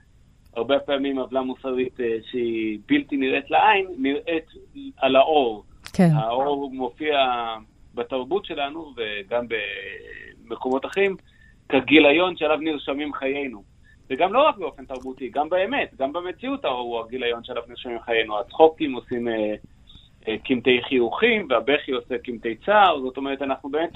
הרבה 0.56 0.80
פעמים 0.80 1.20
עוולה 1.20 1.42
מוסרית 1.42 1.98
שהיא 2.32 2.80
בלתי 2.86 3.18
נראית 3.18 3.52
לעין, 3.52 3.88
נראית 3.98 4.46
על 4.98 5.16
העור. 5.16 5.64
כן. 5.94 6.10
העור 6.14 6.72
מופיע 6.74 7.16
בתרבות 7.94 8.46
שלנו 8.46 8.94
וגם 8.98 9.46
במקומות 10.48 10.86
אחרים 10.86 11.16
כגיליון 11.70 12.38
שעליו 12.38 12.58
נרשמים 12.58 13.14
חיינו. 13.14 13.64
וגם 14.10 14.34
לא 14.34 14.48
רק 14.48 14.58
באופן 14.58 14.86
תרבותי, 14.86 15.30
גם 15.30 15.50
באמת, 15.50 15.94
גם 16.00 16.14
במציאות 16.14 16.66
הוא 16.66 17.00
הגיליון 17.00 17.44
שעליו 17.44 17.64
נרשמים 17.68 18.00
חיינו. 18.02 18.40
הצחוקים 18.40 18.94
עושים 18.94 19.28
אה, 19.28 19.54
אה, 20.28 20.38
קמטי 20.38 20.82
חיוכים 20.84 21.48
והבכי 21.50 21.92
עושה 21.92 22.18
קמטי 22.18 22.56
צער, 22.56 23.00
זאת 23.02 23.18
אומרת, 23.18 23.42
אנחנו 23.42 23.70
באמת, 23.70 23.96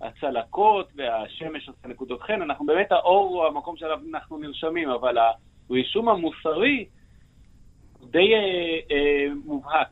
הצלקות 0.00 0.92
והשמש 0.96 1.68
עושה 1.68 1.88
נקודות 1.88 2.22
חן, 2.22 2.42
אנחנו 2.42 2.66
באמת, 2.66 2.92
האור 2.92 3.28
הוא 3.28 3.46
המקום 3.46 3.76
שעליו 3.76 3.98
אנחנו 4.10 4.38
נרשמים, 4.38 4.90
אבל 4.90 5.18
הרישום 5.70 6.08
המוסרי 6.08 6.86
די 8.10 8.34
אה, 8.34 8.40
אה, 8.90 9.26
מובהק. 9.44 9.88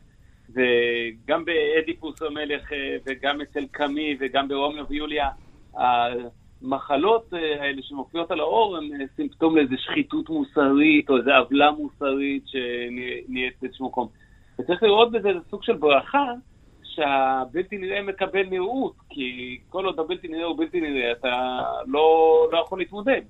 וגם 0.55 1.45
באדיפוס 1.45 2.23
המלך 2.23 2.73
אה, 2.73 2.97
וגם 3.07 3.41
אצל 3.41 3.67
קאמי 3.71 4.17
וגם 4.21 4.49
ברומיו 4.49 4.85
ויוליה, 4.89 5.29
המחלות 5.75 7.35
אה, 7.35 7.63
האלה 7.63 7.83
שמופיעות 7.83 8.31
על 8.31 8.41
האור 8.41 8.77
הן 8.77 9.01
אה, 9.01 9.07
סימפטום 9.17 9.57
לאיזו 9.57 9.75
שחיתות 9.79 10.29
מוסרית 10.29 11.11
או 11.11 11.17
איזו 11.17 11.31
עוולה 11.31 11.71
מוסרית 11.71 12.45
שנהיית 12.47 13.55
באיזשהו 13.63 13.87
מקום. 13.87 14.09
וצריך 14.59 14.83
לראות 14.83 15.13
בזה 15.13 15.29
איזה 15.29 15.41
סוג 15.51 15.63
של 15.63 15.77
ברכה 15.77 16.33
שהבלתי 16.83 17.79
נראה 17.79 18.03
מקבל 18.03 18.47
נראות, 18.47 18.95
כי 19.11 19.59
כל 19.69 19.85
עוד 19.85 20.01
הבלתי 20.01 20.29
נראה 20.29 20.45
הוא 20.45 20.59
בלתי 20.59 20.81
נראה, 20.81 21.13
אתה 21.13 21.61
לא, 21.87 22.49
לא 22.53 22.59
יכול 22.59 22.79
להתמודד. 22.79 23.21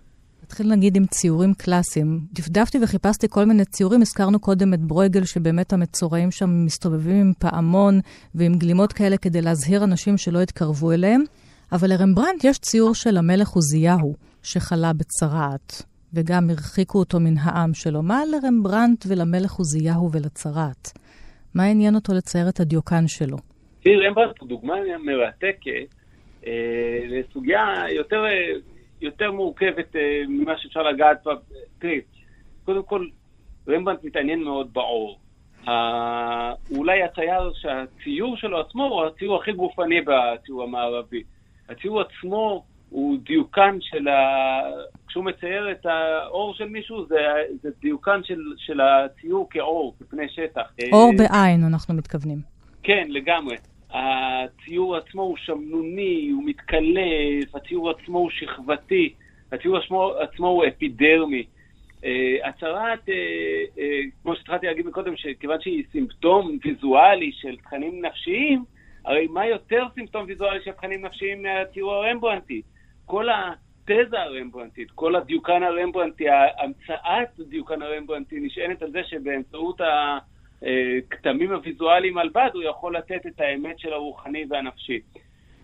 נתחיל 0.54 0.72
נגיד 0.72 0.96
עם 0.96 1.06
ציורים 1.06 1.54
קלאסיים. 1.54 2.18
דפדפתי 2.32 2.78
וחיפשתי 2.82 3.26
כל 3.30 3.44
מיני 3.44 3.64
ציורים, 3.64 4.00
הזכרנו 4.02 4.40
קודם 4.40 4.74
את 4.74 4.80
ברויגל, 4.80 5.24
שבאמת 5.24 5.72
המצורעים 5.72 6.30
שם 6.30 6.64
מסתובבים 6.64 7.16
עם 7.16 7.32
פעמון 7.38 8.00
ועם 8.34 8.54
גלימות 8.54 8.92
כאלה 8.92 9.16
כדי 9.16 9.42
להזהיר 9.42 9.84
אנשים 9.84 10.16
שלא 10.16 10.38
יתקרבו 10.38 10.92
אליהם. 10.92 11.20
אבל 11.72 11.88
לרמברנט 11.90 12.44
יש 12.44 12.58
ציור 12.58 12.94
של 12.94 13.16
המלך 13.16 13.48
עוזיהו, 13.48 14.14
שחלה 14.42 14.92
בצרעת, 14.92 15.82
וגם 16.12 16.50
הרחיקו 16.50 16.98
אותו 16.98 17.20
מן 17.20 17.38
העם 17.38 17.74
שלו. 17.74 18.02
מה 18.02 18.20
לרמברנט 18.32 19.04
ולמלך 19.08 19.52
עוזיהו 19.52 20.12
ולצרעת? 20.12 20.92
מה 21.54 21.64
עניין 21.64 21.94
אותו 21.94 22.14
לצייר 22.14 22.48
את 22.48 22.60
הדיוקן 22.60 23.04
שלו? 23.06 23.36
תראי, 23.82 24.08
רמברנט 24.08 24.38
הוא 24.40 24.48
דוגמה 24.48 24.74
מרתקת 25.04 25.94
אה, 26.46 26.52
לסוגיה 27.08 27.64
יותר, 27.96 28.24
אה, 28.24 28.73
יותר 29.04 29.32
מורכבת 29.32 29.96
אה, 29.96 30.22
ממה 30.28 30.58
שאפשר 30.58 30.82
לגעת 30.82 31.24
בה. 31.24 31.32
תראי, 31.78 32.00
קודם 32.64 32.82
כל, 32.82 33.06
רמברנט 33.68 34.04
מתעניין 34.04 34.42
מאוד 34.42 34.72
באור. 34.72 35.18
אה, 35.68 36.52
אולי 36.70 37.02
הצייר 37.02 37.52
שהציור 37.54 38.36
שלו 38.36 38.60
עצמו 38.60 38.84
הוא 38.84 39.04
הציור 39.04 39.40
הכי 39.40 39.52
גופני 39.52 40.00
בציור 40.00 40.62
המערבי. 40.62 41.22
הציור 41.68 42.00
עצמו 42.00 42.64
הוא 42.90 43.18
דיוקן 43.22 43.78
של 43.80 44.08
ה... 44.08 44.60
כשהוא 45.08 45.24
מצייר 45.24 45.72
את 45.72 45.86
האור 45.86 46.54
של 46.54 46.68
מישהו, 46.68 47.06
זה, 47.06 47.16
זה 47.62 47.68
דיוקן 47.80 48.20
של, 48.24 48.40
של 48.56 48.80
הציור 48.80 49.46
כאור, 49.50 49.94
כפני 50.00 50.28
שטח. 50.28 50.72
אור 50.92 51.10
אה, 51.10 51.16
בעין, 51.18 51.64
אנחנו 51.64 51.94
מתכוונים. 51.94 52.38
כן, 52.82 53.04
לגמרי. 53.08 53.56
הציור 53.94 54.96
עצמו 54.96 55.22
הוא 55.22 55.36
שמנוני, 55.36 56.30
הוא 56.32 56.42
מתקלף, 56.46 57.54
הציור 57.54 57.90
עצמו 57.90 58.18
הוא 58.18 58.30
שכבתי, 58.30 59.14
הציור 59.52 59.76
עצמו, 59.76 60.12
עצמו 60.18 60.48
הוא 60.48 60.64
אפידרמי. 60.68 61.44
Uh, 62.02 62.06
הצהרת, 62.48 63.08
uh, 63.08 63.12
uh, 63.76 63.80
כמו 64.22 64.36
שהתחלתי 64.36 64.66
להגיד 64.66 64.86
מקודם, 64.86 65.16
שכיוון 65.16 65.60
שהיא 65.60 65.84
סימפטום 65.92 66.58
ויזואלי 66.64 67.32
של 67.32 67.56
תכנים 67.56 68.04
נפשיים, 68.04 68.64
הרי 69.04 69.26
מה 69.26 69.46
יותר 69.46 69.84
סימפטום 69.94 70.24
ויזואלי 70.28 70.64
של 70.64 70.72
תכנים 70.72 71.04
נפשיים 71.04 71.42
מהציור 71.42 71.94
הרמברנטי? 71.94 72.62
כל 73.06 73.28
התזה 73.28 74.20
הרמברנטית, 74.20 74.90
כל 74.90 75.16
הדיוקן 75.16 75.62
הרמברנטי, 75.62 76.24
המצאת 76.30 77.38
הדיוקן 77.38 77.82
הרמברנטי 77.82 78.40
נשענת 78.40 78.82
על 78.82 78.90
זה 78.90 79.00
שבאמצעות 79.04 79.80
הכתמים 80.64 81.52
הוויזואליים 81.52 82.18
על 82.18 82.28
בד 82.28 82.50
הוא 82.54 82.62
יכול 82.62 82.96
לתת 82.96 83.26
את 83.26 83.40
האמת 83.40 83.78
של 83.78 83.92
הרוחני 83.92 84.44
והנפשי. 84.50 85.00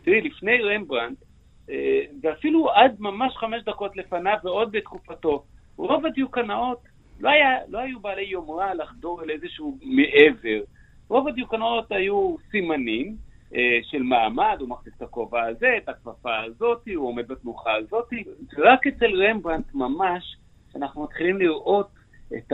תראי, 0.02 0.20
לפני 0.20 0.62
רמברנט, 0.62 1.18
אה, 1.70 2.02
ואפילו 2.22 2.70
עד 2.70 2.96
ממש 2.98 3.36
חמש 3.36 3.62
דקות 3.62 3.96
לפניו 3.96 4.36
ועוד 4.44 4.72
בתקופתו, 4.72 5.44
רוב 5.76 6.06
הדיוקנאות 6.06 6.78
לא, 7.20 7.30
היה, 7.30 7.56
לא 7.68 7.78
היו 7.78 8.00
בעלי 8.00 8.24
יומרה 8.24 8.74
לחדור 8.74 9.22
אל 9.22 9.30
איזשהו 9.30 9.78
מעבר. 9.82 10.60
רוב 11.08 11.28
הדיוקנאות 11.28 11.92
היו 11.92 12.36
סימנים 12.50 13.16
אה, 13.54 13.78
של 13.82 14.02
מעמד, 14.02 14.56
הוא 14.60 14.68
מחזיק 14.68 14.94
את 14.96 15.02
הכובע 15.02 15.42
הזה, 15.42 15.76
את 15.76 15.88
הכפפה 15.88 16.38
הזאת, 16.38 16.88
הוא 16.94 17.08
עומד 17.08 17.28
בתנוחה 17.28 17.74
הזאת. 17.74 18.08
רק 18.58 18.86
אצל 18.86 19.22
רמברנט 19.22 19.74
ממש, 19.74 20.36
אנחנו 20.76 21.04
מתחילים 21.04 21.38
לראות 21.38 21.88
את 22.36 22.52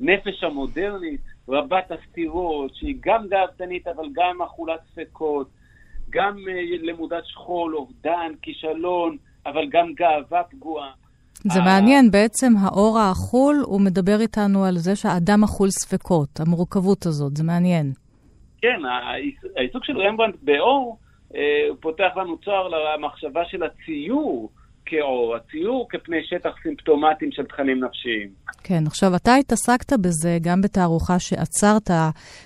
הנפש 0.00 0.44
המודרנית, 0.44 1.20
רבת 1.48 1.90
הסתירות, 1.90 2.74
שהיא 2.74 2.96
גם 3.00 3.26
גאוותנית 3.28 3.86
אבל 3.86 4.06
גם 4.12 4.42
אכולת 4.42 4.80
ספקות, 4.92 5.48
גם 6.10 6.36
אה, 6.48 6.76
למודת 6.82 7.26
שכול, 7.26 7.76
אובדן, 7.76 8.32
כישלון, 8.42 9.16
אבל 9.46 9.68
גם 9.70 9.92
גאווה 9.94 10.42
פגועה. 10.50 10.90
זה 11.42 11.60
מעניין, 11.60 12.10
בעצם 12.10 12.52
האור 12.60 12.98
האכול, 12.98 13.62
הוא 13.64 13.80
מדבר 13.80 14.20
איתנו 14.20 14.64
על 14.64 14.76
זה 14.76 14.96
שהאדם 14.96 15.44
אכול 15.44 15.70
ספקות, 15.70 16.40
המורכבות 16.40 17.06
הזאת, 17.06 17.36
זה 17.36 17.44
מעניין. 17.44 17.92
כן, 18.62 18.80
העיסוק 19.56 19.84
של 19.84 20.00
רמברנט 20.00 20.34
באור 20.42 20.98
אה, 21.34 21.40
פותח 21.80 22.16
לנו 22.16 22.38
צוהר 22.38 22.68
למחשבה 22.68 23.44
של 23.44 23.62
הציור 23.62 24.50
כאור, 24.86 25.36
הציור 25.36 25.86
כפני 25.90 26.16
שטח 26.24 26.50
סימפטומטיים 26.62 27.32
של 27.32 27.42
תכנים 27.42 27.84
נפשיים. 27.84 28.28
כן, 28.62 28.86
עכשיו, 28.86 29.16
אתה 29.16 29.34
התעסקת 29.34 29.92
בזה 29.92 30.38
גם 30.42 30.60
בתערוכה 30.60 31.18
שעצרת, 31.18 31.90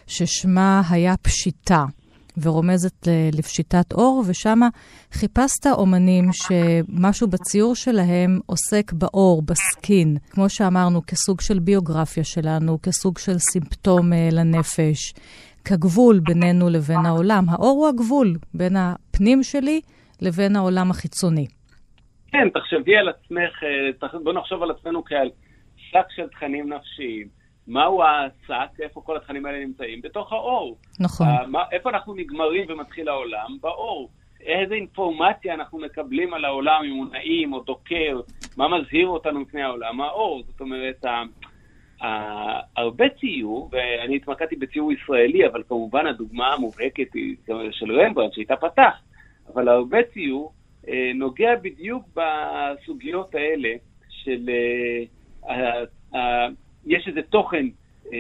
ששמה 0.07 0.83
היה 0.91 1.17
פשיטה. 1.23 1.85
ורומזת 2.43 3.09
לפשיטת 3.33 3.93
אור, 3.93 4.25
ושם 4.27 4.61
חיפשת 5.13 5.67
אומנים 5.67 6.25
שמשהו 6.33 7.29
בציור 7.29 7.75
שלהם 7.75 8.41
עוסק 8.47 8.93
באור, 8.93 9.43
בסקין, 9.43 10.17
כמו 10.31 10.49
שאמרנו, 10.49 11.07
כסוג 11.07 11.41
של 11.41 11.59
ביוגרפיה 11.59 12.25
שלנו, 12.25 12.79
כסוג 12.83 13.19
של 13.19 13.39
סימפטום 13.39 14.13
אה, 14.13 14.29
לנפש, 14.33 15.15
כגבול 15.65 16.21
בינינו 16.21 16.69
לבין 16.69 17.07
העולם. 17.07 17.49
האור 17.49 17.79
הוא 17.79 17.89
הגבול 17.89 18.37
בין 18.55 18.77
הפנים 18.77 19.43
שלי 19.43 19.81
לבין 20.21 20.57
העולם 20.57 20.91
החיצוני. 20.91 21.47
כן, 22.33 22.49
תחשבי 22.51 22.97
על 22.97 23.09
עצמך, 23.09 23.63
אה, 23.63 24.19
בוא 24.19 24.33
נחשוב 24.33 24.63
על 24.63 24.71
עצמנו 24.71 25.05
כעל 25.05 25.31
שק 25.77 26.07
של 26.17 26.29
תכנים 26.29 26.73
נפשיים. 26.73 27.39
מהו 27.69 28.03
השק, 28.03 28.81
איפה 28.81 29.01
כל 29.05 29.17
התכנים 29.17 29.47
האלה 29.47 29.59
נמצאים? 29.59 30.01
בתוך 30.03 30.33
האור. 30.33 30.79
נכון. 31.01 31.27
Uh, 31.27 31.47
מה, 31.47 31.63
איפה 31.73 31.91
אנחנו 31.91 32.15
נגמרים 32.15 32.65
ומתחיל 32.69 33.09
העולם? 33.09 33.59
באור. 33.61 34.11
איזה 34.41 34.75
אינפורמציה 34.75 35.55
אנחנו 35.55 35.79
מקבלים 35.79 36.35
על 36.35 36.45
העולם, 36.45 36.83
אם 36.85 36.97
הוא 36.97 37.07
נעים 37.13 37.53
או 37.53 37.61
דוקר, 37.61 38.21
מה 38.57 38.79
מזהיר 38.79 39.09
אותנו 39.09 39.41
מפני 39.41 39.63
העולם? 39.63 40.01
האור. 40.01 40.43
זאת 40.47 40.61
אומרת, 40.61 41.05
uh, 41.05 41.09
uh, 42.01 42.05
הרבה 42.77 43.05
ציור, 43.21 43.71
ואני 43.73 44.17
התמקדתי 44.17 44.57
בציור 44.57 44.93
ישראלי, 44.93 45.47
אבל 45.47 45.63
כמובן 45.69 46.07
הדוגמה 46.07 46.53
המובהקת 46.55 47.15
היא 47.15 47.37
של 47.71 48.01
רמברנד, 48.01 48.33
שאיתה 48.33 48.57
פתח, 48.57 49.03
אבל 49.55 49.69
הרבה 49.69 49.99
ציור 50.03 50.53
נוגע 51.15 51.51
בדיוק 51.63 52.05
בסוגיות 52.15 53.35
האלה 53.35 53.69
של... 54.09 54.51
Uh, 55.45 56.17
יש 56.87 57.09
איזה 57.09 57.21
תוכן 57.31 57.67
אה, 58.13 58.19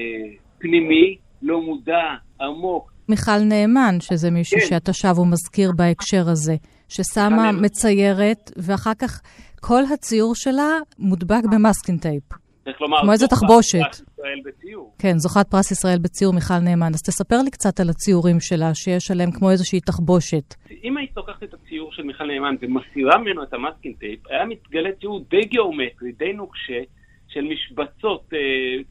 פנימי, 0.58 1.16
לא 1.42 1.62
מודע, 1.62 2.14
עמוק. 2.40 2.92
מיכל 3.08 3.38
נאמן, 3.38 3.96
שזה 4.00 4.30
מישהו 4.30 4.60
כן. 4.60 4.66
שאתה 4.66 4.92
שב 4.92 5.18
ומזכיר 5.18 5.72
בהקשר 5.76 6.28
הזה, 6.28 6.56
ששמה 6.88 7.52
מציירת, 7.52 8.50
ואחר 8.56 8.94
כך 8.98 9.20
כל 9.60 9.82
הציור 9.94 10.34
שלה 10.34 10.78
מודבק 10.98 11.42
ב 11.52 11.58
masking 11.58 11.98
tape. 11.98 12.22
צריך 12.68 12.80
לומר, 12.80 13.00
כמו 13.02 13.12
איזה 13.12 13.26
תחבושת. 13.26 13.78
פרס 13.78 14.00
ישראל 14.00 14.40
בציור. 14.44 14.94
כן, 14.98 15.18
זוכת 15.18 15.46
פרס 15.50 15.70
ישראל 15.70 15.98
בציור, 15.98 16.34
מיכל 16.34 16.58
נאמן. 16.58 16.90
אז 16.94 17.02
תספר 17.02 17.42
לי 17.44 17.50
קצת 17.50 17.80
על 17.80 17.88
הציורים 17.90 18.40
שלה, 18.40 18.74
שיש 18.74 19.10
עליהם 19.10 19.30
כמו 19.32 19.50
איזושהי 19.50 19.80
תחבושת. 19.80 20.54
אם 20.84 20.96
היית 20.96 21.16
לוקחת 21.16 21.42
את 21.42 21.54
הציור 21.54 21.92
של 21.92 22.02
מיכל 22.02 22.24
נאמן 22.24 22.54
ומסירה 22.60 23.18
ממנו 23.18 23.42
את 23.42 23.52
ה 23.52 23.57
masking 23.57 23.92
tape, 23.92 24.20
היה 24.30 24.44
מתגלה 24.44 24.90
ציור 25.00 25.24
די 25.30 25.44
גיאומטרי, 25.44 26.12
די 26.12 26.32
נוקשה, 26.32 26.80
של 27.28 27.40
משבצות 27.40 28.24
אה, 28.32 28.38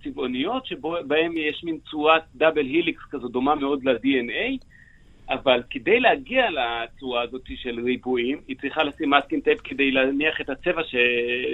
צבעוניות, 0.03 0.65
שבהן 0.65 1.31
יש 1.37 1.63
מין 1.63 1.77
צורת 1.91 2.23
double 2.35 2.65
helix 2.65 3.03
כזו 3.11 3.27
דומה 3.27 3.55
מאוד 3.55 3.83
ל-DNA, 3.83 4.65
אבל 5.29 5.63
כדי 5.69 5.99
להגיע 5.99 6.43
לצורה 6.49 7.21
הזאת 7.21 7.41
של 7.55 7.79
ריבועים, 7.85 8.41
היא 8.47 8.55
צריכה 8.61 8.83
לשים 8.83 9.09
masking 9.09 9.39
tape 9.39 9.59
כדי 9.63 9.91
להניח 9.91 10.41
את 10.41 10.49
הצבע 10.49 10.83
ש... 10.83 10.95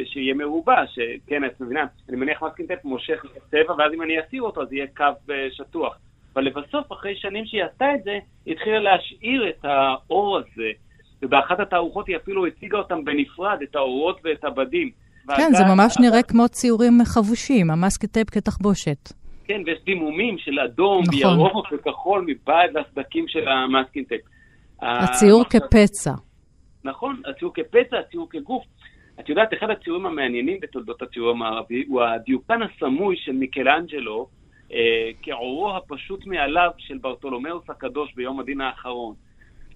שיהיה 0.05 0.33
מרובע, 0.33 0.87
שכן, 0.87 1.45
את 1.45 1.61
מבינה, 1.61 1.85
אני 2.09 2.17
מניח 2.17 2.43
masking 2.43 2.67
tape 2.67 2.85
מושך 2.85 3.25
את 3.25 3.37
הצבע, 3.37 3.73
ואז 3.77 3.93
אם 3.93 4.01
אני 4.01 4.19
אסיר 4.19 4.41
אותו 4.41 4.61
אז 4.61 4.73
יהיה 4.73 4.87
קו 4.97 5.03
אה, 5.03 5.47
שטוח. 5.51 5.97
אבל 6.33 6.43
לבסוף, 6.43 6.91
אחרי 6.91 7.15
שנים 7.15 7.45
שהיא 7.45 7.63
עשתה 7.63 7.85
את 7.95 8.03
זה, 8.03 8.19
היא 8.45 8.53
התחילה 8.53 8.79
להשאיר 8.79 9.49
את 9.49 9.65
העור 9.65 10.37
הזה, 10.37 10.71
ובאחת 11.21 11.59
התערוכות 11.59 12.07
היא 12.07 12.17
אפילו 12.17 12.45
הציגה 12.45 12.77
אותם 12.77 13.05
בנפרד, 13.05 13.57
את 13.63 13.75
העורות 13.75 14.19
ואת 14.23 14.43
הבדים. 14.45 14.91
כן, 15.37 15.53
זה 15.53 15.63
ממש 15.63 15.95
נראה 15.99 16.23
כמו 16.23 16.49
ציורים 16.49 16.99
חבושים, 17.05 17.71
ה 17.71 17.76
masking 17.76 18.07
tape 18.07 18.29
כתחבושת. 18.29 19.22
כן, 19.45 19.61
ויש 19.65 19.79
דימומים 19.83 20.37
של 20.37 20.59
אדום, 20.59 21.03
נכון. 21.03 21.39
וירוק 21.39 21.67
וכחול 21.71 22.25
מבעד 22.27 22.69
לסדקים 22.73 23.27
של 23.27 23.47
ה 23.47 23.55
masking 23.55 24.07
tape. 24.07 24.21
הציור 24.81 25.43
כפצע. 25.43 26.13
נכון, 26.83 27.21
הציור 27.25 27.53
כפצע, 27.53 27.99
הציור 27.99 28.27
כגוף. 28.29 28.63
את 29.19 29.29
יודעת, 29.29 29.53
אחד 29.53 29.69
הציורים 29.69 30.05
המעניינים 30.05 30.59
בתולדות 30.61 31.01
הציור 31.01 31.29
המערבי 31.29 31.83
הוא 31.87 32.03
הדיוקן 32.03 32.59
הסמוי 32.61 33.15
של 33.17 33.31
מיקלאנג'לו 33.31 34.27
אה, 34.73 35.11
כעורו 35.21 35.75
הפשוט 35.77 36.25
מעליו 36.25 36.71
של 36.77 36.97
ברטולומיאוס 36.97 37.69
הקדוש 37.69 38.13
ביום 38.13 38.39
הדין 38.39 38.61
האחרון. 38.61 39.15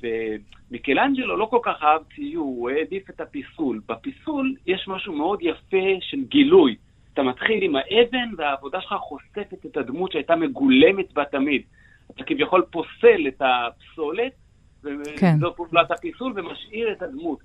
ומיקלנג'לו 0.01 1.38
לא 1.38 1.45
כל 1.45 1.59
כך 1.63 1.84
אהב 1.84 2.01
ציור, 2.15 2.45
הוא 2.45 2.70
העדיף 2.70 3.09
את 3.09 3.22
הפיסול. 3.22 3.82
בפיסול 3.88 4.55
יש 4.68 4.88
משהו 4.88 5.13
מאוד 5.13 5.39
יפה 5.41 5.88
של 6.01 6.24
גילוי. 6.24 6.76
אתה 7.18 7.26
מתחיל 7.26 7.63
עם 7.63 7.76
האבן 7.76 8.30
והעבודה 8.38 8.82
שלך 8.82 8.93
חושפת 8.93 9.65
את 9.65 9.78
הדמות 9.78 10.11
שהייתה 10.11 10.36
מגולמת 10.36 11.13
בה 11.13 11.26
תמיד. 11.26 11.61
אתה 12.11 12.24
כביכול 12.24 12.65
פוסל 12.72 13.28
את 13.28 13.41
הפסולת, 13.41 14.32
כן. 15.18 15.36
וזו 15.38 15.53
פעולת 15.55 15.91
הפיסול, 15.91 16.34
ומשאיר 16.36 16.91
את 16.91 17.01
הדמות. 17.01 17.39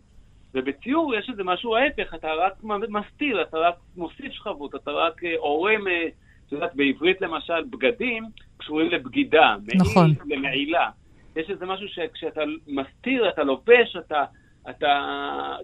ובציור 0.55 1.15
יש 1.15 1.31
איזה 1.31 1.45
משהו 1.45 1.77
ההפך, 1.77 2.15
אתה 2.15 2.29
רק 2.33 2.53
מסתיר, 2.89 3.43
אתה 3.43 3.59
רק 3.59 3.75
מוסיף 3.97 4.33
שכבות, 4.33 4.75
אתה 4.75 4.91
רק 4.91 5.25
אה, 5.25 5.35
עורם, 5.39 5.89
אה, 5.89 6.09
את 6.47 6.53
יודעת, 6.53 6.75
בעברית 6.75 7.21
למשל, 7.21 7.65
בגדים 7.71 8.25
קשורים 8.57 8.91
לבגידה, 8.91 9.57
נכון. 9.75 10.11
למעילה. 10.27 10.91
יש 11.37 11.51
איזה 11.51 11.67
משהו 11.67 11.89
שכשאתה 11.89 12.41
מסתיר, 12.67 13.29
אתה 13.29 13.43
לובש, 13.43 13.97
אתה, 13.99 14.25
אתה, 14.71 15.07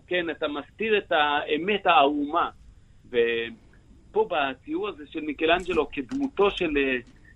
כן, 0.07 0.31
אתה 0.31 0.47
מסתיר 0.49 0.99
את 0.99 1.13
האמת 1.13 1.87
הערומה. 1.87 2.51
ופה 4.11 4.29
בציור 4.31 4.89
הזה 4.89 5.05
של 5.11 5.21
מיקלנג'לו, 5.21 5.89
כדמותו 5.93 6.51
של 6.51 6.77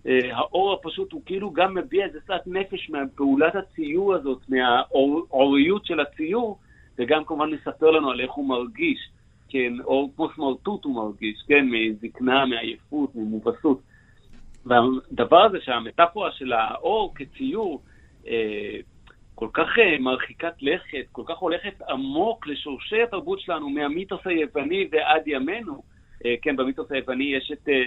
אה, 0.06 0.36
האור 0.36 0.72
הפשוט, 0.72 1.12
הוא 1.12 1.22
כאילו 1.26 1.50
גם 1.52 1.74
מביע 1.74 2.04
איזה 2.04 2.20
קצת 2.20 2.42
נפש 2.46 2.90
מפעולת 2.90 3.54
הציור 3.56 4.14
הזאת, 4.14 4.38
מהאוריות 4.48 5.86
של 5.86 6.00
הציור, 6.00 6.58
וגם 6.98 7.24
כמובן 7.24 7.50
מספר 7.50 7.90
לנו 7.90 8.10
על 8.10 8.20
איך 8.20 8.32
הוא 8.32 8.48
מרגיש. 8.48 9.08
כן, 9.48 9.72
או 9.84 10.10
כמו 10.16 10.28
סמרטוט 10.36 10.84
הוא 10.84 10.94
מרגיש, 10.94 11.42
כן, 11.48 11.68
מזקנה, 11.70 12.46
מעייפות, 12.46 13.14
ממובסות. 13.14 13.80
והדבר 14.66 15.44
הזה 15.44 15.58
שהמטאפורה 15.60 16.32
של 16.32 16.52
האור 16.52 17.14
כציור 17.14 17.82
אה, 18.26 18.76
כל 19.34 19.48
כך 19.52 19.68
אה, 19.78 19.98
מרחיקת 19.98 20.54
לכת, 20.60 21.06
כל 21.12 21.22
כך 21.26 21.38
הולכת 21.38 21.82
עמוק 21.88 22.46
לשורשי 22.46 23.02
התרבות 23.02 23.40
שלנו, 23.40 23.70
מהמיתוס 23.70 24.20
היווני 24.24 24.88
ועד 24.92 25.22
ימינו. 25.26 25.82
אה, 26.26 26.34
כן, 26.42 26.56
במיתוס 26.56 26.92
היווני 26.92 27.24
יש 27.24 27.52
את 27.52 27.68
אה, 27.68 27.82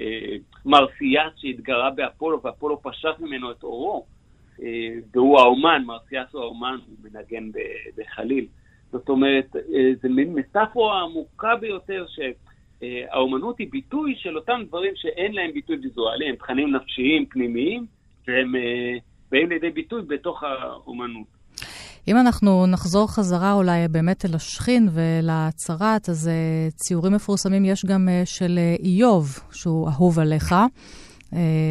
אה, 0.00 0.36
מרסיאס 0.66 1.32
שהתגרה 1.36 1.90
באפולו, 1.90 2.42
ואפולו 2.42 2.82
פשט 2.82 3.20
ממנו 3.20 3.50
את 3.50 3.62
אורו, 3.62 4.06
והוא 5.12 5.40
האומן, 5.40 5.82
מרסיאס 5.86 6.32
הוא 6.32 6.42
האומן, 6.42 6.76
הוא 6.86 7.10
מנגן 7.10 7.50
בחליל. 7.96 8.46
זאת 8.92 9.08
אומרת, 9.08 9.56
זה 10.02 10.08
מין 10.08 10.34
מטאפורה 10.34 11.02
עמוקה 11.02 11.56
ביותר 11.56 12.06
שהאומנות 12.08 13.58
היא 13.58 13.68
ביטוי 13.70 14.14
של 14.16 14.36
אותם 14.36 14.62
דברים 14.68 14.92
שאין 14.96 15.32
להם 15.32 15.52
ביטוי 15.52 15.76
ויזואלי, 15.76 16.28
הם 16.28 16.36
תכנים 16.36 16.70
נפשיים 16.70 17.26
פנימיים, 17.26 17.86
והם 18.26 18.54
באים 19.30 19.48
לידי 19.48 19.70
ביטוי 19.70 20.02
בתוך 20.02 20.42
האומנות. 20.42 21.41
אם 22.08 22.18
אנחנו 22.18 22.66
נחזור 22.66 23.12
חזרה 23.12 23.52
אולי 23.52 23.88
באמת 23.88 24.24
אל 24.24 24.34
השכין 24.34 24.88
ולהצהרת, 24.92 26.08
אז 26.08 26.28
אה, 26.28 26.68
ציורים 26.76 27.12
מפורסמים 27.12 27.64
יש 27.64 27.84
גם 27.84 28.08
של 28.24 28.58
איוב, 28.82 29.38
שהוא 29.52 29.88
אהוב 29.88 30.18
עליך. 30.18 30.54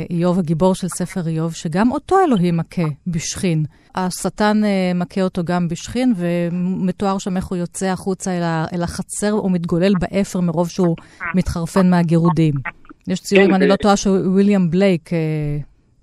איוב, 0.09 0.39
הגיבור 0.39 0.75
של 0.75 0.87
ספר 0.87 1.27
איוב, 1.27 1.53
שגם 1.53 1.91
אותו 1.91 2.15
אלוהים 2.25 2.57
מכה 2.57 2.81
בשחין. 3.07 3.65
השטן 3.95 4.63
אה, 4.63 4.91
מכה 4.95 5.21
אותו 5.21 5.43
גם 5.43 5.67
בשחין, 5.67 6.13
ומתואר 6.17 7.17
שם 7.17 7.37
איך 7.37 7.45
הוא 7.45 7.57
יוצא 7.57 7.85
החוצה 7.85 8.31
אל 8.73 8.83
החצר 8.83 9.33
או 9.33 9.49
מתגולל 9.49 9.93
באפר 9.99 10.39
מרוב 10.39 10.69
שהוא 10.69 10.95
מתחרפן 11.35 11.89
מהגירודים. 11.89 12.53
יש 13.07 13.19
ציורים, 13.19 13.47
כן, 13.47 13.53
אני 13.53 13.67
לא 13.67 13.75
טועה, 13.75 13.97
שהוא 13.97 14.17
וויליאם 14.17 14.69
בלייק 14.69 15.13
אה, 15.13 15.17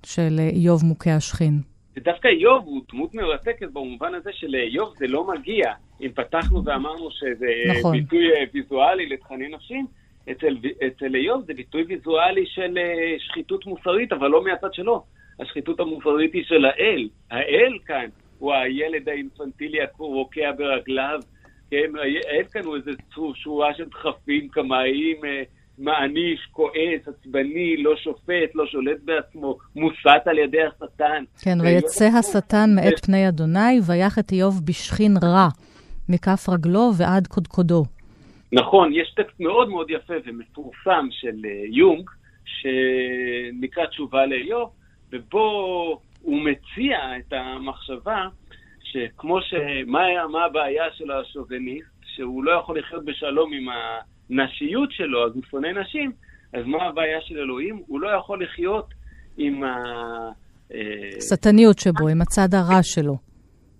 של 0.02 0.40
איוב 0.52 0.84
מוכה 0.84 1.14
השחין. 1.14 1.60
ודווקא 1.98 2.28
איוב 2.28 2.64
הוא 2.64 2.82
דמות 2.92 3.14
מרתקת 3.14 3.68
במובן 3.72 4.14
הזה 4.14 4.30
שלאיוב 4.32 4.94
זה 4.96 5.06
לא 5.06 5.26
מגיע. 5.26 5.72
אם 6.00 6.10
פתחנו 6.14 6.64
ואמרנו 6.64 7.10
שזה 7.10 7.46
נכון. 7.78 7.92
ביטוי 7.92 8.32
אה, 8.32 8.44
ויזואלי 8.54 9.06
לתכנים 9.06 9.54
נפשיים, 9.54 9.86
אצל, 10.30 10.56
אצל 10.86 11.14
איוב 11.14 11.44
זה 11.46 11.54
ביטוי 11.54 11.84
ויזואלי 11.88 12.46
של 12.46 12.78
שחיתות 13.18 13.66
מוסרית, 13.66 14.12
אבל 14.12 14.28
לא 14.28 14.44
מהצד 14.44 14.74
שלו. 14.74 15.04
השחיתות 15.40 15.80
המוסרית 15.80 16.32
היא 16.32 16.44
של 16.44 16.64
האל. 16.64 17.08
האל 17.30 17.78
כאן 17.86 18.06
הוא 18.38 18.54
הילד 18.54 19.08
האינפנטילי 19.08 19.78
הרוקע 19.82 20.52
ברגליו. 20.52 21.20
כן, 21.70 21.92
האל 22.28 22.44
כאן 22.52 22.64
הוא 22.64 22.76
איזה 22.76 22.90
שורה 23.34 23.74
של 23.74 23.84
דחפים, 23.84 24.48
קמאיים, 24.48 25.24
אה, 25.24 25.42
מעניש, 25.78 26.40
כועס, 26.50 27.08
עצבני, 27.08 27.76
לא 27.76 27.96
שופט, 27.96 28.54
לא 28.54 28.66
שולט 28.66 28.98
בעצמו, 29.04 29.58
מוסת 29.76 30.22
על 30.26 30.38
ידי 30.38 30.62
השטן. 30.62 31.24
כן, 31.42 31.58
ויצא 31.60 32.04
השטן 32.18 32.70
מאת 32.74 33.04
פני 33.04 33.28
אדוני, 33.28 33.80
ויח 33.86 34.18
את 34.18 34.32
איוב 34.32 34.60
בשכין 34.64 35.16
רע, 35.22 35.48
מכף 36.08 36.48
רגלו 36.48 36.90
ועד 36.98 37.26
קודקודו. 37.26 37.84
נכון, 38.52 38.92
יש 38.92 39.14
טקסט 39.16 39.40
מאוד 39.40 39.68
מאוד 39.68 39.90
יפה 39.90 40.14
ומפורסם 40.26 41.08
של 41.10 41.36
אה, 41.44 41.64
יונג, 41.70 42.10
שנקרא 42.44 43.86
תשובה 43.86 44.26
לאיוב, 44.26 44.70
ובו 45.12 46.00
הוא 46.22 46.40
מציע 46.40 46.98
את 47.18 47.32
המחשבה 47.32 48.26
שכמו 48.82 49.42
ש... 49.42 49.54
מה, 49.86 50.00
מה 50.32 50.44
הבעיה 50.44 50.84
של 50.96 51.10
השוביניסט? 51.10 51.98
שהוא 52.18 52.44
לא 52.44 52.52
יכול 52.52 52.78
לחיות 52.78 53.04
בשלום 53.04 53.52
עם 53.52 53.66
הנשיות 54.30 54.92
שלו, 54.92 55.26
אז 55.26 55.32
הוא 55.34 55.42
שונא 55.50 55.68
נשים, 55.68 56.12
אז 56.52 56.66
מה 56.66 56.82
הבעיה 56.82 57.20
של 57.20 57.38
אלוהים? 57.38 57.82
הוא 57.86 58.00
לא 58.00 58.08
יכול 58.08 58.42
לחיות 58.42 58.94
עם 59.36 59.64
ה... 59.64 59.76
שטניות 61.20 61.78
שבו, 61.78 62.08
עם 62.08 62.22
הצד 62.22 62.54
הרע 62.54 62.82
שלו. 62.82 63.16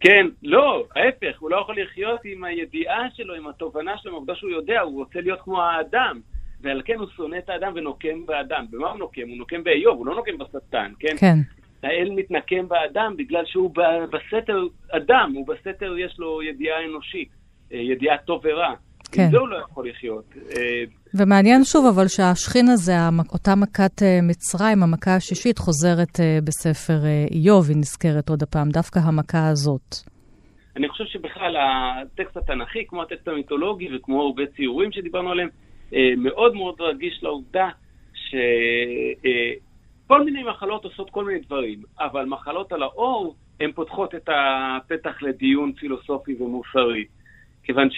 כן, 0.01 0.27
לא, 0.43 0.85
ההפך, 0.97 1.39
הוא 1.39 1.51
לא 1.51 1.57
יכול 1.57 1.81
לחיות 1.83 2.21
עם 2.25 2.45
הידיעה 2.45 3.09
שלו, 3.15 3.35
עם 3.35 3.47
התובנה 3.47 3.99
שלו, 3.99 4.11
עם 4.11 4.15
העובדה 4.15 4.35
שהוא 4.35 4.51
יודע, 4.51 4.81
הוא 4.81 4.95
רוצה 4.95 5.21
להיות 5.21 5.41
כמו 5.41 5.63
האדם. 5.63 6.21
ועל 6.61 6.83
כן 6.85 6.99
הוא 6.99 7.09
שונא 7.17 7.37
את 7.37 7.49
האדם 7.49 7.73
ונוקם 7.75 8.27
באדם. 8.27 8.67
במה 8.71 8.91
הוא 8.91 8.99
נוקם? 8.99 9.29
הוא 9.29 9.37
נוקם 9.37 9.65
באיוב, 9.65 9.99
הוא 9.99 10.07
לא 10.07 10.15
נוקם 10.15 10.39
בשטן, 10.39 10.93
כן? 10.99 11.17
כן. 11.21 11.39
האל 11.83 12.11
מתנקם 12.11 12.69
באדם 12.69 13.15
בגלל 13.17 13.47
שהוא 13.47 13.75
בסתר 14.11 14.63
אדם, 14.91 15.33
הוא 15.35 15.47
בסתר 15.47 15.99
יש 15.99 16.19
לו 16.19 16.43
ידיעה 16.43 16.85
אנושית, 16.85 17.29
אה, 17.73 17.79
ידיעה 17.79 18.19
טוב 18.19 18.41
ורע. 18.45 18.75
כן. 19.13 19.23
עם 19.23 19.31
זה 19.31 19.39
הוא 19.39 19.49
לא 19.49 19.57
יכול 19.57 19.89
לחיות. 19.89 20.25
אה, 20.37 20.85
ומעניין 21.15 21.65
שוב, 21.65 21.87
אבל 21.95 22.09
שהשכין 22.09 22.69
הזה, 22.69 22.93
אותה 23.33 23.55
מכת 23.55 24.03
אה, 24.03 24.19
מצרים, 24.23 24.83
המכה 24.83 25.17
השישית, 25.17 25.59
חוזרת 25.59 26.21
בספר 26.45 26.99
איוב, 27.31 27.69
היא 27.69 27.77
נזכרת 27.77 28.29
עוד 28.29 28.43
הפעם, 28.43 28.69
דווקא 28.69 28.99
המכה 28.99 29.49
הזאת. 29.49 29.95
אני 30.79 30.89
חושב 30.89 31.05
שבכלל 31.05 31.57
הטקסט 31.57 32.37
התנ"כי, 32.37 32.87
כמו 32.89 33.03
הטקסט 33.03 33.29
המיתולוגי 33.29 33.97
וכמו 33.97 34.23
הרבה 34.23 34.47
ציורים 34.47 34.93
שדיברנו 34.93 35.31
עליהם, 35.31 35.49
אה, 35.95 36.13
מאוד 36.17 36.55
מאוד 36.55 36.81
רגיש 36.81 37.23
לעובדה 37.23 37.69
שכל 38.13 40.21
אה, 40.21 40.25
מיני 40.25 40.43
מחלות 40.43 40.85
עושות 40.85 41.11
כל 41.11 41.25
מיני 41.25 41.41
דברים, 41.41 41.83
אבל 42.01 42.25
מחלות 42.25 42.73
על 42.73 42.83
האור, 42.83 43.37
הן 43.61 43.73
פותחות 43.73 44.15
את 44.15 44.29
הפתח 44.29 45.23
לדיון 45.23 45.73
פילוסופי 45.73 46.43
ומוסרי. 46.43 47.05
כיוון 47.63 47.89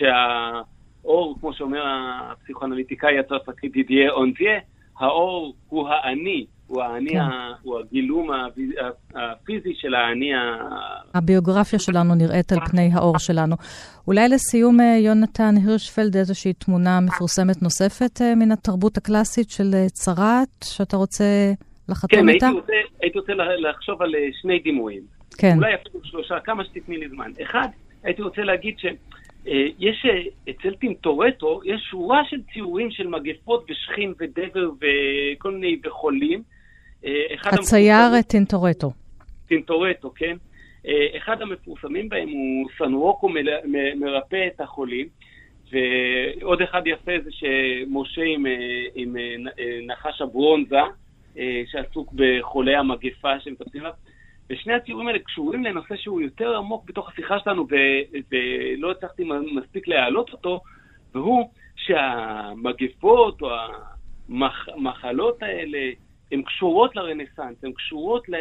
שהאור, 1.02 1.36
כמו 1.40 1.52
שאומר 1.52 1.82
הפסיכואנליטיקאי 1.86 3.18
הצרפתי 3.18 3.68
דידיה 3.68 4.10
אונזיה, 4.10 4.58
האור 4.98 5.54
הוא 5.68 5.88
האני, 5.88 6.46
הוא 6.66 6.82
האני, 6.82 7.10
כן. 7.10 7.20
הוא 7.62 7.78
הגילום 7.78 8.30
הפיזי 9.14 9.74
של 9.74 9.94
האני 9.94 10.34
ה... 10.34 10.56
הביוגרפיה 11.14 11.78
שלנו 11.78 12.14
נראית 12.14 12.52
על 12.52 12.58
פני 12.70 12.90
האור 12.92 13.18
שלנו. 13.18 13.56
אולי 14.08 14.28
לסיום, 14.28 14.80
אה, 14.80 14.96
יונתן 15.04 15.54
הירשפלד, 15.64 16.16
איזושהי 16.16 16.52
תמונה 16.52 17.00
מפורסמת 17.00 17.62
נוספת 17.62 18.22
אה, 18.22 18.34
מן 18.34 18.52
התרבות 18.52 18.96
הקלאסית 18.96 19.50
של 19.50 19.70
אה, 19.74 19.86
צרעת, 19.88 20.64
שאתה 20.64 20.96
רוצה 20.96 21.24
לחתום 21.88 22.20
כן, 22.20 22.28
איתה? 22.28 22.46
כן, 22.46 22.72
הייתי, 22.72 22.88
הייתי 23.00 23.18
רוצה 23.18 23.32
לחשוב 23.68 24.02
על 24.02 24.14
שני 24.42 24.58
דימויים. 24.58 25.02
כן. 25.38 25.56
אולי 25.56 25.74
אפילו 25.74 26.00
שלושה, 26.04 26.40
כמה 26.40 26.64
שתתני 26.64 26.96
לי 26.96 27.08
זמן. 27.08 27.30
אחד, 27.42 27.68
הייתי 28.02 28.22
רוצה 28.22 28.42
להגיד 28.42 28.74
ש... 28.78 28.86
יש 29.78 30.06
אצל 30.50 30.74
טינטורטו, 30.74 31.60
יש 31.64 31.82
שורה 31.90 32.22
של 32.30 32.36
ציורים 32.52 32.90
של 32.90 33.06
מגפות 33.06 33.66
ושכין 33.70 34.14
ודבר 34.18 34.70
וכל 34.80 35.50
מיני 35.50 35.80
וחולים, 35.84 36.42
אה, 37.04 37.24
הצייר 37.44 38.22
טינטורטו. 38.28 38.92
טינטורטו, 39.48 40.12
כן. 40.14 40.36
אה, 40.86 41.06
אחד 41.16 41.42
המפורסמים 41.42 42.08
בהם 42.08 42.28
הוא 42.28 42.68
סנווקו 42.78 43.28
מרפא 43.96 44.46
את 44.46 44.60
החולים, 44.60 45.08
ועוד 45.72 46.62
אחד 46.62 46.82
יפה 46.86 47.12
זה 47.24 47.30
שמשה 47.32 48.22
עם, 48.22 48.46
אה, 48.46 48.52
עם 48.94 49.16
נחש 49.86 50.20
הברונזה, 50.20 50.80
שעסוק 51.66 52.12
בחולי 52.12 52.76
המגפה 52.76 53.40
שמטפלים 53.40 53.82
עליו. 53.82 53.94
ושני 54.50 54.74
הציורים 54.74 55.08
האלה 55.08 55.18
קשורים 55.18 55.64
לנושא 55.64 55.96
שהוא 55.96 56.20
יותר 56.20 56.56
עמוק 56.56 56.84
בתוך 56.84 57.08
השיחה 57.08 57.38
שלנו, 57.38 57.66
ולא 58.30 58.90
הצלחתי 58.90 59.24
מספיק 59.52 59.88
להעלות 59.88 60.32
אותו, 60.32 60.60
והוא 61.14 61.50
שהמגפות 61.76 63.42
או 63.42 63.48
המחלות 64.28 65.42
האלה, 65.42 65.78
הן 66.32 66.42
קשורות 66.42 66.96
לרנסאנס, 66.96 67.64
הן 67.64 67.72
קשורות 67.72 68.28
ל... 68.28 68.34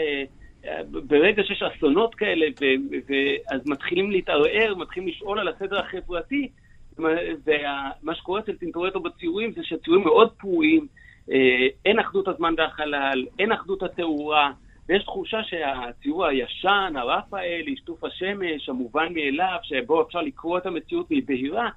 ברגע 0.91 1.43
שיש 1.43 1.63
אסונות 1.63 2.15
כאלה, 2.15 2.45
ו... 2.61 2.65
ו... 3.09 3.13
אז 3.55 3.61
מתחילים 3.65 4.11
להתערער, 4.11 4.75
מתחילים 4.75 5.09
לשאול 5.09 5.39
על 5.39 5.47
הסדר 5.47 5.79
החברתי, 5.79 6.49
ומה 6.97 8.15
שקורה 8.15 8.39
אצל 8.39 8.55
טינטורטו 8.55 8.99
בציורים 8.99 9.51
זה 9.51 9.61
שהציורים 9.63 10.03
מאוד 10.03 10.31
פרועים, 10.31 10.87
אה, 11.31 11.67
אין 11.85 11.99
אחדות 11.99 12.27
הזמן 12.27 12.53
והחלל, 12.57 13.25
אין 13.39 13.51
אחדות 13.51 13.83
התאורה, 13.83 14.51
ויש 14.89 15.03
תחושה 15.03 15.43
שהציור 15.43 16.25
הישן, 16.25 16.93
הרפאלי, 16.95 17.75
שטוף 17.77 18.03
השמש, 18.03 18.69
המובן 18.69 19.13
מאליו, 19.13 19.57
שבו 19.63 20.01
אפשר 20.01 20.21
לקרוא 20.21 20.57
את 20.57 20.65
המציאות 20.65 21.05
והיא 21.09 21.23
בהירה, 21.27 21.69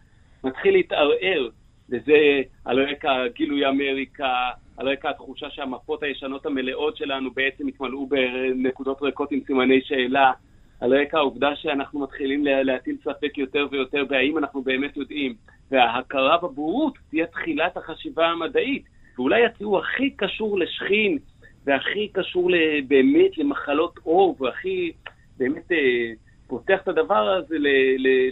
מתחיל 0.44 0.72
להתערער. 0.72 1.48
וזה 1.90 2.42
על 2.64 2.90
רקע 2.90 3.28
גילוי 3.28 3.68
אמריקה, 3.68 4.50
על 4.76 4.88
רקע 4.88 5.10
התחושה 5.10 5.50
שהמפות 5.50 6.02
הישנות 6.02 6.46
המלאות 6.46 6.96
שלנו 6.96 7.30
בעצם 7.30 7.68
התמלאו 7.68 8.06
בנקודות 8.06 9.02
ריקות 9.02 9.32
עם 9.32 9.40
סימני 9.46 9.80
שאלה, 9.84 10.32
על 10.80 11.00
רקע 11.00 11.18
העובדה 11.18 11.56
שאנחנו 11.56 12.00
מתחילים 12.00 12.44
להטיל 12.44 12.96
ספק 13.04 13.38
יותר 13.38 13.66
ויותר 13.70 14.04
בהאם 14.04 14.38
אנחנו 14.38 14.62
באמת 14.62 14.96
יודעים, 14.96 15.34
וההכרה 15.70 16.38
בבורות 16.38 16.94
תהיה 17.10 17.26
תחילת 17.26 17.76
החשיבה 17.76 18.26
המדעית, 18.26 18.84
ואולי 19.18 19.44
הציור 19.44 19.78
הכי 19.78 20.10
קשור 20.10 20.58
לשכין, 20.58 21.18
והכי 21.66 22.08
קשור 22.08 22.50
באמת 22.88 23.38
למחלות 23.38 23.98
עור, 24.02 24.36
והכי 24.40 24.92
באמת 25.38 25.72
אה, 25.72 26.12
פותח 26.46 26.78
את 26.82 26.88
הדבר 26.88 27.28
הזה 27.28 27.56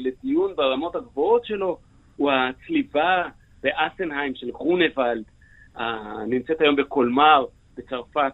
לדיון 0.00 0.56
ברמות 0.56 0.96
הגבוהות 0.96 1.44
שלו, 1.44 1.78
הוא 2.16 2.30
הצליבה 2.32 3.28
באסנהיים 3.62 4.34
של 4.34 4.50
גרונבלד, 4.50 5.24
נמצאת 6.26 6.60
היום 6.60 6.76
בקולמר 6.76 7.44
בצרפת. 7.76 8.32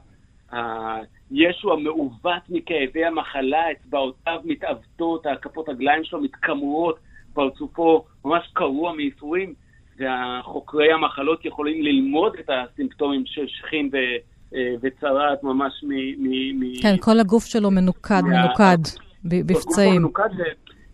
ישו 1.30 1.72
המעוות 1.72 2.42
מכאבי 2.48 3.04
המחלה, 3.04 3.72
אצבעותיו 3.72 4.40
מתעוותות, 4.44 5.26
הכפות 5.26 5.68
רגליים 5.68 6.04
שלו 6.04 6.20
מתקמרות, 6.20 6.98
פרצופו 7.34 8.04
ממש 8.24 8.50
קרוע 8.52 8.92
מייסורים, 8.92 9.54
והחוקרי 9.96 10.92
המחלות 10.92 11.44
יכולים 11.44 11.82
ללמוד 11.82 12.36
את 12.38 12.50
הסימפטומים 12.50 13.26
של 13.26 13.46
שכין 13.48 13.90
ו... 13.92 13.96
אה, 14.56 14.74
וצרעת 14.82 15.42
ממש 15.42 15.72
מ... 15.82 15.88
מ, 15.92 16.60
מ 16.60 16.82
כן, 16.82 16.94
כל 17.00 17.20
הגוף 17.20 17.44
שלו 17.44 17.70
מנוקד, 17.70 18.20
מה... 18.22 18.28
מנוקד, 18.28 18.78
בפצעים. 19.24 20.00
מנוקד, 20.00 20.28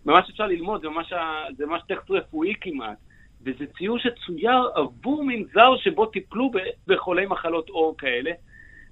ממש 0.05 0.29
אפשר 0.29 0.47
ללמוד, 0.47 0.81
זה 0.81 0.89
ממש, 0.89 1.13
זה 1.57 1.65
ממש 1.65 1.81
טקסט 1.87 2.11
רפואי 2.11 2.53
כמעט. 2.61 2.97
וזה 3.45 3.65
ציור 3.77 3.97
שצויר 3.99 4.69
עבור 4.75 5.23
מנזר 5.23 5.77
שבו 5.77 6.05
טיפלו 6.05 6.51
בחולי 6.87 7.25
מחלות 7.25 7.69
עור 7.69 7.95
כאלה. 7.97 8.31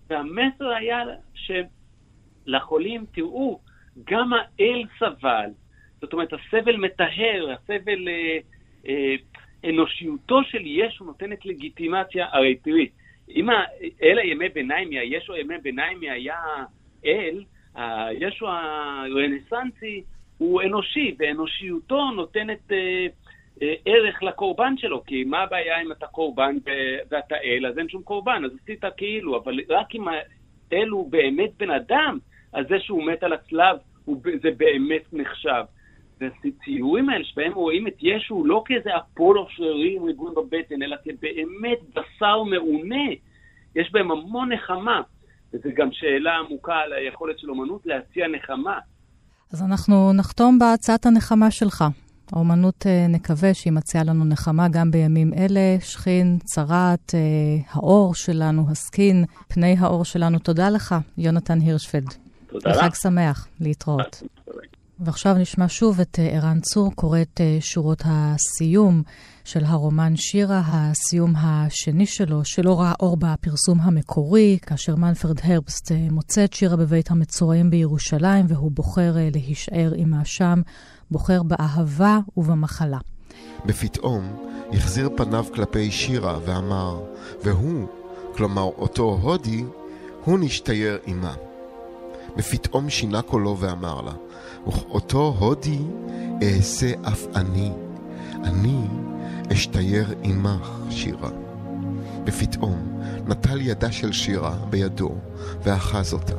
והמסר 0.09 0.69
היה 0.69 1.03
שלחולים, 2.47 3.05
תראו, 3.13 3.59
גם 4.03 4.33
האל 4.33 4.83
סבל. 4.99 5.49
זאת 6.01 6.13
אומרת, 6.13 6.29
הסבל 6.33 6.75
מטהר, 6.75 7.51
הסבל, 7.51 8.07
אה, 8.07 8.37
אה, 8.87 9.15
אנושיותו 9.69 10.43
של 10.43 10.61
ישו 10.65 11.05
נותנת 11.05 11.45
לגיטימציה. 11.45 12.27
הרי 12.31 12.55
תראי, 12.55 12.89
אם 13.35 13.49
אל 14.03 14.19
הימי 14.19 14.49
ביניים, 14.49 14.89
ישו 14.91 15.33
הימי 15.33 15.57
ביניים 15.57 16.01
היה 16.01 16.39
אל, 17.05 17.43
הישו 17.75 18.47
הרנסנסי 18.47 20.03
הוא 20.37 20.61
אנושי, 20.61 21.15
ואנושיותו 21.19 22.11
נותנת 22.11 22.71
אה, 22.71 23.07
אה, 23.61 23.73
ערך 23.85 24.23
לקורבן 24.23 24.77
שלו, 24.77 25.03
כי 25.05 25.23
מה 25.23 25.39
הבעיה 25.39 25.81
אם 25.81 25.91
אתה 25.91 26.07
קורבן 26.07 26.55
ואתה 27.11 27.35
אל, 27.35 27.65
אז 27.65 27.77
אין 27.77 27.89
שום 27.89 28.03
קורבן, 28.03 28.41
אז 28.45 28.51
עשית 28.63 28.83
כאילו, 28.97 29.37
אבל 29.37 29.59
רק 29.69 29.95
אם 29.95 30.05
האל 30.71 30.87
הוא 30.87 31.11
באמת 31.11 31.51
בן 31.57 31.71
אדם, 31.71 32.17
אז 32.53 32.65
זה 32.69 32.79
שהוא 32.79 33.03
מת 33.03 33.23
על 33.23 33.33
הצלב, 33.33 33.77
זה 34.41 34.51
באמת 34.57 35.13
נחשב. 35.13 35.63
והציורים 36.21 37.09
האלה 37.09 37.23
שבהם 37.23 37.53
רואים 37.53 37.87
את 37.87 37.93
ישו 38.01 38.45
לא 38.45 38.63
כאיזה 38.65 38.89
אפולו 38.97 39.47
שרירי 39.49 39.95
עם 39.95 40.03
ריגון 40.03 40.33
בבטן, 40.35 40.81
אלא 40.83 40.95
כבאמת 41.03 41.79
בשר 41.89 42.43
מעונה, 42.43 43.05
יש 43.75 43.91
בהם 43.91 44.11
המון 44.11 44.53
נחמה. 44.53 45.01
וזו 45.53 45.69
גם 45.75 45.89
שאלה 45.91 46.31
עמוקה 46.37 46.73
על 46.73 46.93
היכולת 46.93 47.39
של 47.39 47.49
אומנות 47.49 47.85
להציע 47.85 48.27
נחמה. 48.27 48.79
אז 49.53 49.63
אנחנו 49.63 50.13
נחתום 50.13 50.59
בהצעת 50.59 51.05
הנחמה 51.05 51.51
שלך. 51.51 51.83
האומנות, 52.31 52.87
אה, 52.87 53.05
נקווה 53.09 53.53
שהיא 53.53 53.73
מציעה 53.73 54.03
לנו 54.03 54.25
נחמה 54.25 54.67
גם 54.71 54.91
בימים 54.91 55.33
אלה. 55.33 55.79
שכין, 55.79 56.37
צרעת, 56.43 57.15
אה, 57.15 57.19
האור 57.71 58.15
שלנו, 58.15 58.65
הסקין, 58.71 59.25
פני 59.47 59.75
האור 59.79 60.05
שלנו. 60.05 60.39
תודה 60.39 60.69
לך, 60.69 60.95
יונתן 61.17 61.59
הירשפלד. 61.59 62.13
תודה 62.47 62.69
לך. 62.69 62.77
וחג 62.77 62.95
שמח, 62.95 63.47
להתראות. 63.59 64.23
ועכשיו 65.01 65.33
נשמע 65.33 65.65
שוב 65.67 65.99
את 65.99 66.19
אה, 66.19 66.27
ערן 66.27 66.59
צור 66.59 66.91
קורא 66.95 67.21
את 67.21 67.41
שורות 67.59 68.03
הסיום 68.05 69.03
של 69.43 69.63
הרומן 69.65 70.15
שירה, 70.15 70.61
הסיום 70.65 71.33
השני 71.35 72.05
שלו, 72.05 72.45
שלא 72.45 72.81
ראה 72.81 72.93
אור 72.99 73.17
בפרסום 73.17 73.79
המקורי, 73.81 74.57
כאשר 74.61 74.95
מנפרד 74.95 75.39
הרבסט 75.43 75.91
מוצא 76.11 76.43
את 76.43 76.53
שירה 76.53 76.77
בבית 76.77 77.11
המצורעים 77.11 77.69
בירושלים, 77.69 78.45
והוא 78.49 78.71
בוחר 78.71 79.15
להישאר 79.33 79.91
עמה 79.95 80.25
שם. 80.25 80.61
בוחר 81.11 81.43
באהבה 81.43 82.19
ובמחלה. 82.37 82.97
בפתאום 83.65 84.45
החזיר 84.73 85.09
פניו 85.17 85.45
כלפי 85.53 85.91
שירה 85.91 86.39
ואמר, 86.45 87.01
והוא, 87.43 87.87
כלומר 88.35 88.63
אותו 88.63 89.19
הודי, 89.21 89.63
הוא 90.25 90.39
נשתייר 90.39 90.97
עמה. 91.05 91.33
בפתאום 92.35 92.89
שינה 92.89 93.21
קולו 93.21 93.57
ואמר 93.59 94.01
לה, 94.01 94.13
אותו 94.65 95.35
הודי 95.39 95.79
אעשה 96.43 96.91
אף 97.07 97.25
אני, 97.35 97.71
אני 98.43 98.87
אשתייר 99.53 100.13
עמך, 100.23 100.69
שירה. 100.89 101.29
בפתאום 102.23 103.01
נטל 103.27 103.61
ידה 103.61 103.91
של 103.91 104.11
שירה 104.11 104.55
בידו 104.69 105.15
ואחז 105.63 106.13
אותה. 106.13 106.35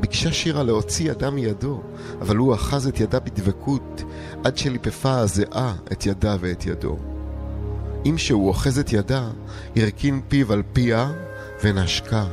ביקשה 0.00 0.32
שירה 0.32 0.62
להוציא 0.62 1.10
ידה 1.10 1.30
מידו, 1.30 1.82
אבל 2.20 2.36
הוא 2.36 2.54
אחז 2.54 2.86
את 2.86 3.00
ידה 3.00 3.20
בדבקות, 3.20 4.02
עד 4.44 4.56
שליפפה 4.56 5.18
הזיעה 5.18 5.74
את 5.92 6.06
ידה 6.06 6.36
ואת 6.40 6.66
ידו. 6.66 6.96
אם 8.06 8.18
שהוא 8.18 8.48
אוחז 8.48 8.78
את 8.78 8.92
ידה, 8.92 9.28
הרכין 9.76 10.20
פיו 10.28 10.52
על 10.52 10.62
פיה 10.72 11.12
ונשקה. 11.64 12.24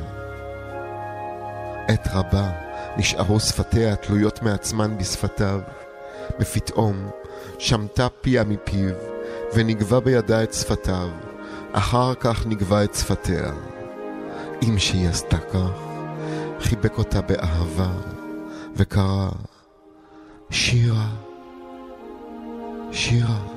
עת 1.88 2.08
רבה 2.12 2.65
נשארו 2.96 3.40
שפתיה 3.40 3.96
תלויות 3.96 4.42
מעצמן 4.42 4.98
בשפתיו. 4.98 5.60
ופתאום 6.40 7.10
שמטה 7.58 8.08
פיה 8.20 8.44
מפיו, 8.44 8.94
ונגבה 9.54 10.00
בידה 10.00 10.42
את 10.42 10.54
שפתיו, 10.54 11.08
אחר 11.72 12.14
כך 12.14 12.46
נגבה 12.46 12.84
את 12.84 12.94
שפתיה. 12.94 13.52
אם 14.62 14.78
שהיא 14.78 15.08
עשתה 15.08 15.38
כך, 15.38 15.80
חיבק 16.60 16.98
אותה 16.98 17.20
באהבה 17.20 17.92
וקרא 18.76 19.28
שירה, 20.50 21.08
שירה. 22.92 23.55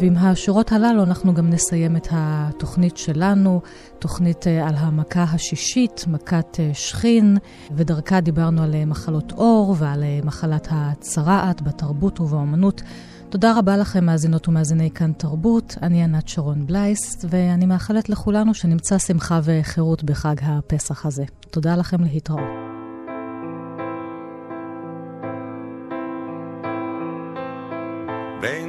ועם 0.00 0.16
השורות 0.16 0.72
הללו 0.72 1.02
אנחנו 1.02 1.34
גם 1.34 1.50
נסיים 1.50 1.96
את 1.96 2.08
התוכנית 2.10 2.96
שלנו, 2.96 3.60
תוכנית 3.98 4.46
אה, 4.46 4.68
על 4.68 4.74
המכה 4.76 5.22
השישית, 5.22 6.04
מכת 6.08 6.60
אה, 6.60 6.70
שכין, 6.74 7.38
ודרכה 7.76 8.20
דיברנו 8.20 8.62
על 8.62 8.74
אה, 8.74 8.84
מחלות 8.84 9.32
עור 9.32 9.76
ועל 9.78 10.04
מחלת 10.24 10.68
הצרעת 10.70 11.62
בתרבות 11.62 12.20
ובאמנות. 12.20 12.82
תודה 13.28 13.58
רבה 13.58 13.76
לכם, 13.76 14.04
מאזינות 14.04 14.48
ומאזיני 14.48 14.90
כאן 14.90 15.12
תרבות. 15.12 15.76
אני 15.82 16.02
ענת 16.04 16.28
שרון 16.28 16.66
בלייס, 16.66 17.24
ואני 17.28 17.66
מאחלת 17.66 18.08
לכולנו 18.08 18.54
שנמצא 18.54 18.98
שמחה 18.98 19.40
וחירות 19.44 20.04
בחג 20.04 20.36
הפסח 20.42 21.06
הזה. 21.06 21.24
תודה 21.50 21.76
לכם 21.76 22.04
להתראות. 22.04 22.57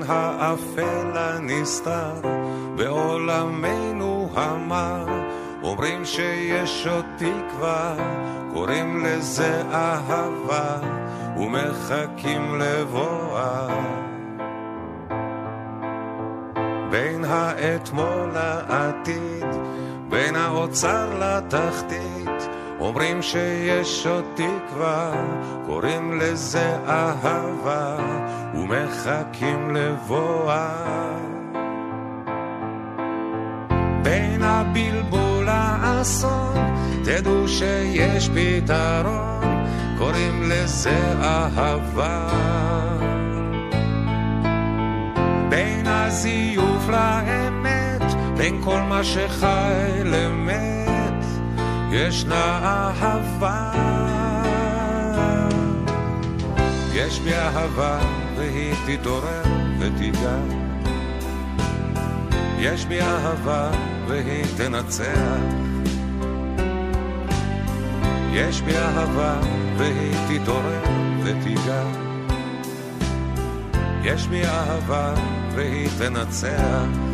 האפל 0.10 1.12
הנסתר 1.18 2.14
בעולמנו 2.76 4.30
המר. 4.36 5.06
אומרים 5.64 6.06
שיש 6.06 6.88
עוד 6.88 7.06
תקווה, 7.18 7.96
קוראים 8.54 9.06
לזה 9.06 9.62
אהבה 9.72 10.80
ומחכים 11.38 12.60
לבואה. 12.60 13.68
בין 16.92 17.26
האתמול 17.26 18.32
לעתיד, 18.34 19.48
בין 20.10 20.36
האוצר 20.36 21.08
לתחתית, 21.20 22.39
אומרים 22.80 23.22
שיש 23.22 24.08
עוד 24.08 24.24
תקווה, 24.34 25.12
קוראים 25.66 26.20
לזה 26.20 26.78
אהבה, 26.88 27.98
ומחכים 28.54 29.76
לבואה. 29.76 31.20
בין 34.04 34.44
הבלבול 34.44 35.46
לאסון, 35.46 36.58
תדעו 37.04 37.48
שיש 37.48 38.30
פתרון, 38.30 39.66
קוראים 39.98 40.44
לזה 40.50 41.14
אהבה. 41.22 42.28
בין 45.50 45.88
הזיוף 45.88 46.90
לאמת, 46.90 48.14
בין 48.38 48.62
כל 48.64 48.82
מה 48.82 49.04
שחי 49.04 50.02
למת, 50.06 50.79
ישנה 51.92 52.60
אהבה. 52.64 53.72
יש 56.94 57.20
בי 57.20 57.34
אהבה 57.34 58.00
והיא 58.38 58.74
תתעורר 58.88 59.44
ותיגע. 59.80 60.38
יש 62.60 62.86
בי 62.86 63.02
אהבה 63.02 63.72
והיא 64.08 64.46
תנצח. 64.58 65.40
יש 68.34 68.62
בי 68.62 68.78
אהבה 68.78 69.40
והיא 69.78 70.14
תתעורר 70.28 70.84
ותיגע. 71.24 71.84
יש 74.04 74.28
בי 74.28 74.46
אהבה 74.46 75.14
והיא 75.56 75.90
תנצח. 75.98 77.09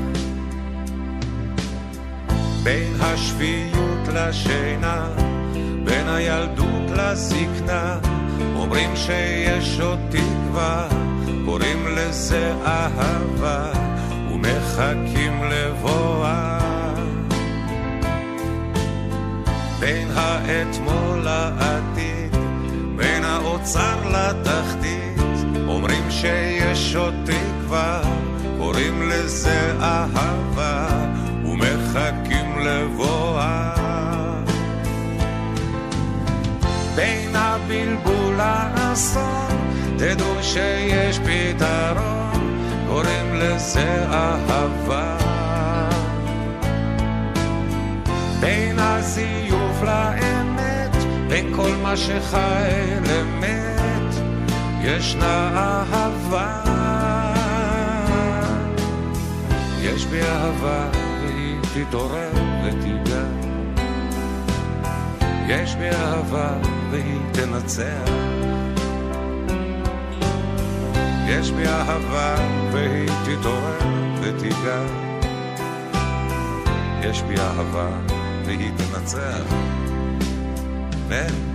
בין 2.65 2.93
השפיות 3.01 4.07
לשינה, 4.13 5.07
בין 5.83 6.09
הילדות 6.09 6.91
לזקנה, 6.97 7.99
אומרים 8.55 8.95
שיש 8.95 9.79
עוד 9.79 9.99
תקווה, 10.09 10.87
קוראים 11.45 11.87
לזה 11.87 12.53
אהבה, 12.65 13.71
ומחכים 14.31 15.43
לבואה. 15.43 16.59
בין 19.79 20.07
האתמול 20.15 21.19
לעתיד, 21.23 22.35
בין 22.95 23.23
האוצר 23.23 24.09
לתחתית, 24.09 25.21
אומרים 25.67 26.11
שיש 26.11 26.95
עוד 26.95 27.13
תקווה, 27.25 28.01
קוראים 28.57 29.09
לזה 29.09 29.73
אהבה, 29.81 30.87
ומחכים 31.45 32.44
לבואה. 32.65 33.73
בין 36.95 37.35
הבלבול 37.35 38.35
לאסון, 38.35 39.71
תדעו 39.97 40.33
שיש 40.41 41.19
פתרון, 41.19 42.59
קוראים 42.87 43.33
לזה 43.33 44.05
אהבה. 44.11 45.17
בין 48.39 48.79
הזיוף 48.79 49.83
לאמת, 49.83 50.95
בין 51.27 51.53
כל 51.55 51.71
מה 51.81 51.97
שחי 51.97 52.71
למת, 53.07 54.15
ישנה 54.81 55.49
אהבה. 55.93 56.61
יש 59.81 60.05
בי 60.05 60.21
אהבה 60.21 60.89
והיא 61.21 61.57
תתעורר. 61.73 62.54
יש 65.47 65.75
בי 65.75 65.89
אהבה 65.89 66.57
והיא 66.91 67.19
תנצח. 67.31 68.09
יש 71.27 71.51
בי 71.51 71.67
אהבה 71.67 72.35
והיא 72.71 73.09
תתעורר 73.25 73.79
ותיגע. 74.21 74.81
יש 77.01 77.21
בי 77.21 77.35
אהבה 77.37 77.89
והיא 78.45 78.71
תנצח. 78.77 79.53
אמן. 81.07 81.54